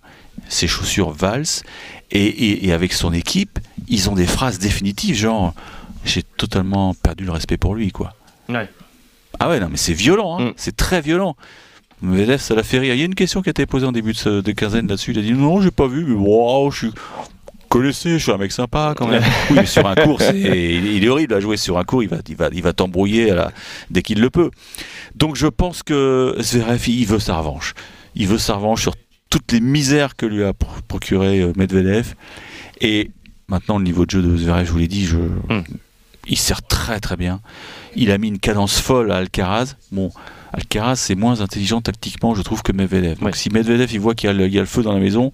ses 0.47 0.67
chaussures 0.67 1.11
valsent, 1.11 1.63
et, 2.11 2.25
et- 2.25 2.67
et 2.67 2.71
avec 2.73 2.93
son 2.93 3.13
équipe, 3.13 3.59
ils 3.87 4.09
ont 4.09 4.15
des 4.15 4.25
phrases 4.27 4.59
définitives, 4.59 5.15
genre 5.15 5.53
j'ai 6.05 6.23
totalement 6.23 6.93
perdu 6.93 7.25
le 7.25 7.31
respect 7.31 7.57
pour 7.57 7.75
lui, 7.75 7.91
quoi. 7.91 8.13
Ouais. 8.49 8.69
Ah 9.39 9.49
ouais, 9.49 9.59
non, 9.59 9.67
mais 9.69 9.77
c'est 9.77 9.93
violent, 9.93 10.39
hein. 10.39 10.45
Mm. 10.49 10.53
c'est 10.55 10.75
très 10.75 11.01
violent. 11.01 11.35
Medvedev, 12.01 12.39
ça 12.39 12.53
l'a 12.55 12.63
fait 12.63 12.79
rire. 12.79 12.93
Il 12.93 12.99
y 12.99 13.01
a 13.01 13.05
une 13.05 13.15
question 13.15 13.41
qui 13.41 13.49
a 13.49 13.51
été 13.51 13.65
posée 13.65 13.85
en 13.85 13.91
début 13.91 14.13
de, 14.13 14.17
ce- 14.17 14.41
de 14.41 14.51
quinzaine 14.51 14.87
là-dessus. 14.87 15.11
Il 15.11 15.19
a 15.19 15.21
dit 15.21 15.33
non, 15.33 15.61
j'ai 15.61 15.71
pas 15.71 15.87
vu, 15.87 16.05
mais 16.05 16.15
wow, 16.15 16.69
je 16.71 16.77
suis. 16.77 16.91
Connaissez, 17.69 18.11
je 18.17 18.23
suis 18.23 18.31
un 18.31 18.37
mec 18.37 18.51
sympa 18.53 18.93
quand 18.95 19.07
même. 19.07 19.21
oui, 19.49 19.57
mais 19.59 19.65
sur 19.65 19.85
un 19.85 19.95
cours, 20.03 20.21
il, 20.33 21.03
est 21.03 21.07
horrible 21.09 21.33
à 21.33 21.39
jouer 21.41 21.57
sur 21.57 21.77
un 21.77 21.83
cours. 21.83 22.01
Il 22.03 22.07
va, 22.09 22.17
il 22.29 22.35
va, 22.35 22.49
il 22.53 22.61
va 22.63 22.71
t'embrouiller 22.71 23.33
dès 23.89 24.01
qu'il 24.03 24.21
le 24.21 24.29
peut. 24.29 24.51
Donc 25.15 25.35
je 25.35 25.47
pense 25.47 25.83
que 25.83 26.35
Zverev, 26.39 26.87
il 26.87 27.05
veut 27.05 27.19
sa 27.19 27.37
revanche. 27.37 27.73
Il 28.15 28.27
veut 28.27 28.37
sa 28.37 28.53
revanche 28.55 28.83
sur 28.83 28.93
toutes 29.29 29.51
les 29.51 29.59
misères 29.61 30.15
que 30.15 30.25
lui 30.25 30.43
a 30.43 30.53
pro- 30.53 30.69
procuré 30.87 31.41
euh, 31.41 31.53
Medvedev. 31.55 32.13
Et 32.81 33.11
maintenant, 33.47 33.77
le 33.77 33.83
niveau 33.83 34.05
de 34.05 34.11
jeu 34.11 34.21
de 34.21 34.37
Zverev, 34.37 34.65
je 34.65 34.71
vous 34.71 34.77
l'ai 34.77 34.87
dit, 34.87 35.05
je, 35.05 35.17
Mm. 35.17 35.63
il 36.27 36.37
sert 36.37 36.61
très 36.61 36.99
très 36.99 37.15
bien. 37.17 37.39
Il 37.95 38.11
a 38.11 38.17
mis 38.17 38.27
une 38.27 38.39
cadence 38.39 38.79
folle 38.79 39.11
à 39.11 39.17
Alcaraz. 39.17 39.75
Bon, 39.91 40.11
Alcaraz, 40.53 40.95
c'est 40.97 41.15
moins 41.15 41.41
intelligent 41.41 41.81
tactiquement, 41.81 42.35
je 42.35 42.41
trouve, 42.41 42.61
que 42.63 42.71
Medvedev. 42.71 43.15
Donc 43.19 43.23
Ouais. 43.29 43.31
si 43.35 43.49
Medvedev, 43.49 43.91
il 43.93 43.99
voit 43.99 44.15
qu'il 44.15 44.27
y, 44.27 44.29
a 44.29 44.33
le- 44.33 44.47
il 44.47 44.53
y 44.53 44.57
a 44.57 44.61
le 44.61 44.67
feu 44.67 44.83
dans 44.83 44.93
la 44.93 44.99
maison, 44.99 45.31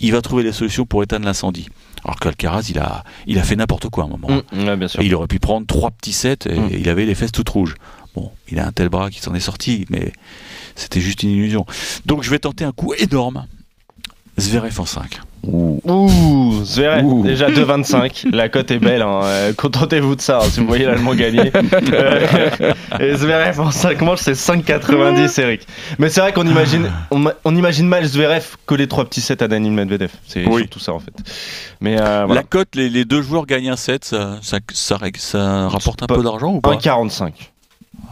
il 0.00 0.12
va 0.12 0.22
trouver 0.22 0.42
des 0.42 0.52
solutions 0.52 0.86
pour 0.86 1.02
éteindre 1.02 1.24
l'incendie. 1.26 1.68
Alors 2.04 2.16
qu'Alcaraz, 2.20 2.66
il 2.70 2.78
a, 2.78 3.02
il 3.26 3.38
a 3.38 3.42
fait 3.42 3.56
n'importe 3.56 3.88
quoi 3.90 4.04
à 4.04 4.06
un 4.06 4.10
moment. 4.10 4.28
Mm, 4.52 4.64
ouais, 4.66 4.76
bien 4.76 4.88
sûr. 4.88 5.00
Et 5.00 5.06
il 5.06 5.14
aurait 5.14 5.26
pu 5.26 5.38
prendre 5.38 5.66
trois 5.66 5.90
petits 5.90 6.12
sets 6.12 6.46
et 6.48 6.58
Mm. 6.58 6.68
il 6.72 6.88
avait 6.88 7.04
les 7.04 7.14
fesses 7.14 7.32
toutes 7.32 7.48
rouges. 7.48 7.74
Bon, 8.14 8.30
il 8.48 8.58
a 8.58 8.66
un 8.66 8.72
tel 8.72 8.88
bras 8.88 9.10
qui 9.10 9.20
s'en 9.20 9.34
est 9.34 9.40
sorti, 9.40 9.84
mais 9.90 10.12
c'était 10.76 11.00
juste 11.00 11.22
une 11.24 11.30
illusion. 11.30 11.66
Donc 12.06 12.22
je 12.22 12.30
vais 12.30 12.38
tenter 12.38 12.64
un 12.64 12.72
coup 12.72 12.94
énorme. 12.96 13.46
Zverev 14.38 14.78
en 14.80 14.84
5. 14.86 15.20
Ouh, 15.48 16.60
Zverev, 16.64 17.04
Ouh. 17.04 17.22
déjà 17.22 17.48
2,25. 17.48 18.28
La 18.34 18.48
cote 18.48 18.70
est 18.70 18.78
belle. 18.78 19.00
hein. 19.00 19.20
Euh, 19.24 19.52
Contentez-vous 19.56 20.16
de 20.16 20.20
ça 20.20 20.38
hein, 20.42 20.48
si 20.50 20.60
vous 20.60 20.66
voyez 20.66 20.84
l'Allemand 20.84 21.14
gagner. 21.14 21.50
Euh, 21.92 22.72
et 23.00 23.14
Zverev 23.16 23.60
en 23.60 23.70
5 23.70 24.00
manches, 24.02 24.20
c'est 24.22 24.32
5,90, 24.32 25.40
Eric. 25.40 25.66
Mais 25.98 26.08
c'est 26.08 26.20
vrai 26.20 26.32
qu'on 26.32 26.46
imagine, 26.46 26.90
on, 27.10 27.18
ma- 27.18 27.34
on 27.44 27.54
imagine 27.56 27.86
mal 27.86 28.04
Zverev 28.04 28.56
que 28.66 28.74
les 28.74 28.88
trois 28.88 29.04
petits 29.04 29.20
sets 29.20 29.42
à 29.42 29.48
Daniel 29.48 29.72
Medvedev. 29.72 30.10
C'est 30.26 30.46
Oui. 30.46 30.62
surtout 30.62 30.80
ça 30.80 30.92
en 30.92 30.98
fait. 30.98 31.12
Mais 31.80 31.98
euh, 32.00 32.24
voilà. 32.26 32.42
La 32.42 32.46
cote, 32.46 32.74
les, 32.74 32.88
les 32.90 33.04
deux 33.04 33.22
joueurs 33.22 33.46
gagnent 33.46 33.70
un 33.70 33.76
set, 33.76 34.04
ça, 34.04 34.38
ça, 34.42 34.58
ça, 34.72 34.98
ça 35.16 35.68
rapporte 35.68 36.02
un 36.02 36.06
peu 36.06 36.22
d'argent 36.22 36.54
ou 36.54 36.60
pas? 36.60 36.74
1,45. 36.74 37.32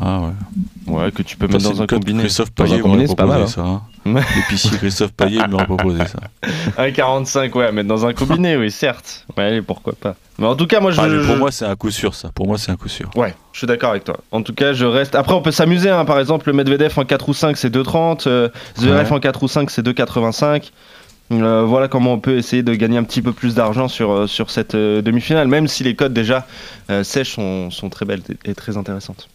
Ah 0.01 0.21
ouais. 0.21 0.93
Ouais, 0.93 1.13
que 1.13 1.23
tu 1.23 1.37
peux 1.37 1.47
mettre 1.47 1.63
dans 1.71 1.81
un 1.83 1.87
combiné. 1.87 2.25
Christophe 2.25 2.51
Payet 2.51 2.83
m'aurait 2.83 3.07
c'est 3.07 3.15
pas 3.17 3.25
proposé 3.27 3.39
mal, 3.41 3.49
ça. 3.49 3.61
hein. 3.63 3.83
L'épicier 4.37 4.77
Christophe 4.77 5.13
Payet 5.13 5.47
m'aurait 5.49 5.67
proposé 5.67 6.01
ça. 6.07 6.19
1,45, 6.83 7.53
ouais, 7.57 7.73
mettre 7.73 7.89
dans 7.89 8.05
un 8.05 8.13
combiné, 8.13 8.57
oui, 8.57 8.71
certes. 8.71 9.25
Ouais, 9.37 9.45
allez, 9.45 9.63
pourquoi 9.63 9.95
pas. 9.99 10.17
Mais 10.39 10.47
en 10.47 10.57
tout 10.57 10.67
cas, 10.67 10.81
moi 10.81 10.91
je. 10.91 11.01
Ah, 11.01 11.09
je- 11.09 11.25
pour 11.27 11.37
moi, 11.37 11.53
c'est 11.53 11.65
un 11.65 11.77
coup 11.77 11.91
sûr 11.91 12.15
ça. 12.15 12.31
Pour 12.35 12.47
moi, 12.47 12.59
c'est 12.59 12.73
un 12.73 12.77
coup 12.77 12.89
sûr. 12.89 13.09
Ouais, 13.17 13.35
je 13.53 13.59
suis 13.59 13.67
d'accord 13.67 13.91
avec 13.91 14.05
toi. 14.05 14.19
En 14.33 14.43
tout 14.43 14.53
cas, 14.53 14.73
je 14.73 14.85
reste. 14.85 15.15
Après, 15.15 15.33
on 15.35 15.43
peut 15.43 15.53
s'amuser. 15.53 15.91
Hein. 15.91 16.05
Par 16.05 16.19
exemple, 16.19 16.49
le 16.49 16.55
Medvedev 16.55 16.93
en 16.99 17.05
4 17.05 17.29
ou 17.29 17.35
5, 17.35 17.57
c'est 17.57 17.71
2,30. 17.73 18.27
Euh, 18.27 18.49
Zverev 18.77 19.07
Ouais. 19.11 19.13
en 19.17 19.21
4 19.21 19.43
ou 19.45 19.49
5, 19.49 19.71
c'est 19.71 19.83
2,85. 19.83 20.73
Euh, 21.33 21.65
voilà 21.67 21.89
comment 21.89 22.13
on 22.13 22.19
peut 22.19 22.37
essayer 22.37 22.63
de 22.63 22.75
gagner 22.75 22.99
un 22.99 23.05
petit 23.05 23.23
peu 23.23 23.33
plus 23.33 23.55
d'argent 23.55 23.89
sur, 23.89 24.11
euh, 24.13 24.27
sur 24.27 24.51
cette 24.51 24.75
euh, 24.75 25.01
demi-finale, 25.01 25.49
même 25.49 25.69
si 25.69 25.83
les 25.83 25.95
codes 25.95 26.13
déjà 26.13 26.47
euh, 26.91 27.03
sèches 27.03 27.35
sont, 27.37 27.71
sont 27.71 27.89
très 27.89 28.05
belles 28.05 28.21
et 28.45 28.55
très 28.55 28.77
intéressantes. 28.77 29.29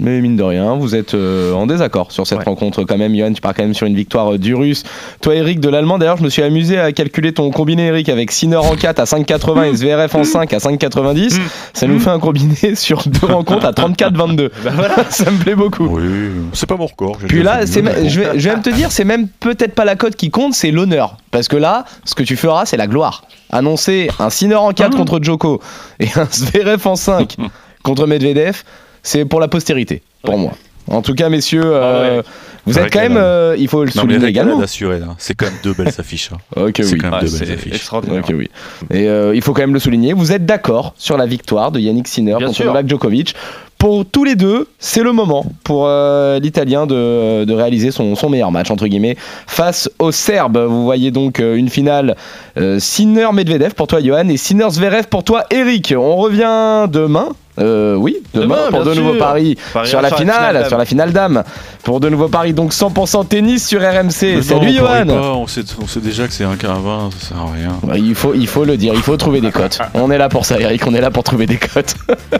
Mais 0.00 0.20
mine 0.20 0.36
de 0.36 0.42
rien, 0.44 0.76
vous 0.76 0.94
êtes 0.94 1.14
euh, 1.14 1.52
en 1.54 1.66
désaccord 1.66 2.12
sur 2.12 2.24
cette 2.26 2.38
Ouais. 2.38 2.44
rencontre 2.44 2.84
quand 2.84 2.96
même. 2.96 3.16
Johan, 3.16 3.32
tu 3.32 3.40
pars 3.40 3.52
quand 3.52 3.64
même 3.64 3.74
sur 3.74 3.86
une 3.86 3.96
victoire 3.96 4.34
euh, 4.34 4.38
du 4.38 4.54
russe. 4.54 4.84
Toi, 5.20 5.34
Eric, 5.34 5.58
de 5.58 5.68
l'allemand. 5.68 5.98
D'ailleurs, 5.98 6.18
je 6.18 6.22
me 6.22 6.28
suis 6.28 6.42
amusé 6.42 6.78
à 6.78 6.92
calculer 6.92 7.32
ton 7.32 7.50
combiné, 7.50 7.86
Eric, 7.86 8.08
avec 8.08 8.30
Sinner 8.30 8.56
en 8.58 8.76
4 8.76 9.00
à 9.00 9.04
5,80 9.04 9.64
et 9.72 9.74
Zverev 9.76 10.14
en 10.16 10.22
5 10.22 10.52
à 10.52 10.58
5,90. 10.58 11.40
Ça 11.72 11.86
nous 11.88 11.98
fait 11.98 12.10
un 12.10 12.20
combiné 12.20 12.54
sur 12.76 13.02
deux 13.06 13.26
rencontres 13.26 13.66
à 13.66 13.72
34,22. 13.72 14.50
Ça 15.10 15.30
me 15.30 15.38
plaît 15.38 15.56
beaucoup. 15.56 15.86
Oui, 15.86 16.30
c'est 16.52 16.68
pas 16.68 16.76
mon 16.76 16.86
record. 16.86 17.18
Puis 17.26 17.42
là, 17.42 17.66
je, 17.66 17.80
vais, 17.80 18.38
je 18.38 18.48
vais 18.48 18.54
même 18.54 18.62
te 18.62 18.70
dire, 18.70 18.92
c'est 18.92 19.04
même 19.04 19.26
peut-être 19.40 19.74
pas 19.74 19.84
la 19.84 19.96
cote 19.96 20.14
qui 20.14 20.30
compte, 20.30 20.54
c'est 20.54 20.70
l'honneur. 20.70 21.16
Parce 21.32 21.48
que 21.48 21.56
là, 21.56 21.84
ce 22.04 22.14
que 22.14 22.22
tu 22.22 22.36
feras, 22.36 22.66
c'est 22.66 22.76
la 22.76 22.86
gloire. 22.86 23.24
Annoncer 23.50 24.08
un 24.20 24.30
Sinner 24.30 24.54
en 24.54 24.72
4 24.72 24.96
contre 24.96 25.18
Djoko 25.20 25.60
et 25.98 26.06
un 26.16 26.26
Zverev 26.30 26.86
en 26.86 26.94
5 26.96 27.36
contre 27.82 28.06
Medvedev, 28.06 28.62
c'est 29.08 29.24
pour 29.24 29.40
la 29.40 29.48
postérité, 29.48 30.02
pour 30.22 30.36
moi. 30.38 30.52
En 30.90 31.02
tout 31.02 31.14
cas, 31.14 31.28
messieurs, 31.28 31.60
euh, 31.64 32.18
ouais. 32.18 32.22
vous 32.64 32.78
êtes 32.78 32.90
quand 32.90 33.00
même, 33.00 33.18
euh, 33.18 33.54
il 33.58 33.68
faut 33.68 33.84
le. 33.84 33.90
Non, 33.94 34.02
souligner 34.02 34.26
également. 34.26 34.58
assurée, 34.60 34.98
là. 34.98 35.08
C'est 35.18 35.34
quand 35.34 35.44
même 35.44 35.58
deux 35.62 35.74
belles 35.74 35.92
affiches. 35.98 36.30
hein. 36.32 36.38
Ok, 36.68 36.76
C'est 36.78 36.92
oui. 36.94 36.98
quand 36.98 37.10
même 37.10 37.20
Ah, 37.20 37.24
deux 37.26 37.38
belles 37.38 37.52
affiches. 37.52 37.74
extraordinaire. 37.74 38.22
Ok, 38.26 38.34
oui. 38.34 38.48
Et 38.90 39.06
euh, 39.06 39.34
il 39.34 39.42
faut 39.42 39.52
quand 39.52 39.60
même 39.60 39.74
le 39.74 39.80
souligner, 39.80 40.14
vous 40.14 40.32
êtes 40.32 40.46
d'accord 40.46 40.94
sur 40.96 41.18
la 41.18 41.26
victoire 41.26 41.72
de 41.72 41.78
Yannick 41.78 42.08
Sinner 42.08 42.36
Bien 42.38 42.46
contre. 42.46 42.64
Novak 42.64 42.88
Djokovic. 42.88 43.34
Pour 43.76 44.06
tous 44.06 44.24
les 44.24 44.34
deux, 44.34 44.66
c'est 44.78 45.02
le 45.02 45.12
moment 45.12 45.44
pour 45.62 45.84
euh, 45.86 46.40
l'Italien 46.40 46.86
de, 46.86 47.44
de 47.44 47.52
réaliser 47.54 47.90
son, 47.92 48.16
son 48.16 48.28
meilleur 48.30 48.50
match, 48.50 48.70
entre 48.70 48.86
guillemets, 48.88 49.16
face 49.46 49.88
aux 50.00 50.10
Serbes. 50.10 50.58
Vous 50.58 50.82
voyez 50.84 51.10
donc 51.12 51.38
euh, 51.38 51.54
une 51.54 51.68
finale 51.68 52.16
euh, 52.56 52.78
Sinner-Medvedev 52.80 53.74
pour 53.74 53.86
toi, 53.88 54.00
Johan, 54.02 54.28
et 54.30 54.36
Sinner-Zverev 54.38 55.06
pour 55.08 55.22
toi, 55.22 55.44
Eric. 55.50 55.94
On 55.96 56.16
revient 56.16 56.90
demain. 56.90 57.28
Euh, 57.58 57.94
oui, 57.94 58.16
demain, 58.34 58.44
Demain, 58.46 58.70
pour 58.70 58.84
de 58.84 58.94
nouveaux 58.94 59.10
sûr. 59.14 59.18
paris 59.18 59.58
Paris 59.72 59.88
sur 59.88 60.00
la 60.00 60.10
finale, 60.10 60.66
sur 60.68 60.78
la 60.78 60.84
finale 60.84 61.12
dame. 61.12 61.42
Pour 61.82 62.00
de 62.00 62.08
nouveaux 62.08 62.28
paris, 62.28 62.52
donc 62.52 62.72
100% 62.72 63.26
tennis 63.26 63.66
sur 63.66 63.80
RMC. 63.80 64.22
Mais 64.22 64.42
Salut 64.42 64.72
Johan. 64.72 65.08
on, 65.08 65.46
sait, 65.46 65.62
on 65.82 65.86
sait 65.86 66.00
déjà 66.00 66.26
que 66.26 66.32
c'est 66.32 66.44
un 66.44 66.54
20, 66.54 67.10
ça 67.18 67.28
sert 67.28 67.36
à 67.36 67.52
rien. 67.52 67.96
Il 67.96 68.14
faut, 68.14 68.34
il 68.34 68.46
faut 68.46 68.64
le 68.64 68.76
dire, 68.76 68.92
il 68.94 69.02
faut 69.02 69.16
trouver 69.16 69.40
des 69.40 69.50
cotes. 69.50 69.78
On 69.94 70.10
est 70.10 70.18
là 70.18 70.28
pour 70.28 70.46
ça, 70.46 70.58
Eric, 70.60 70.86
on 70.86 70.94
est 70.94 71.00
là 71.00 71.10
pour 71.10 71.24
trouver 71.24 71.46
des 71.46 71.56
cotes. 71.56 71.94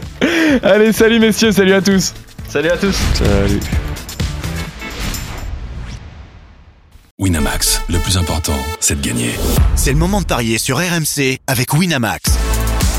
Allez, 0.63 0.93
salut 0.93 1.19
messieurs, 1.19 1.53
salut 1.53 1.73
à 1.73 1.81
tous. 1.83 2.15
Salut 2.49 2.71
à 2.71 2.77
tous. 2.77 2.97
Salut. 3.15 3.61
Winamax, 7.19 7.83
le 7.89 7.99
plus 7.99 8.17
important, 8.17 8.55
c'est 8.79 9.01
de 9.01 9.07
gagner. 9.07 9.33
C'est 9.75 9.91
le 9.93 9.99
moment 9.99 10.21
de 10.21 10.27
parier 10.27 10.57
sur 10.59 10.77
RMC 10.79 11.39
avec 11.49 11.75
Winamax. 11.75 12.38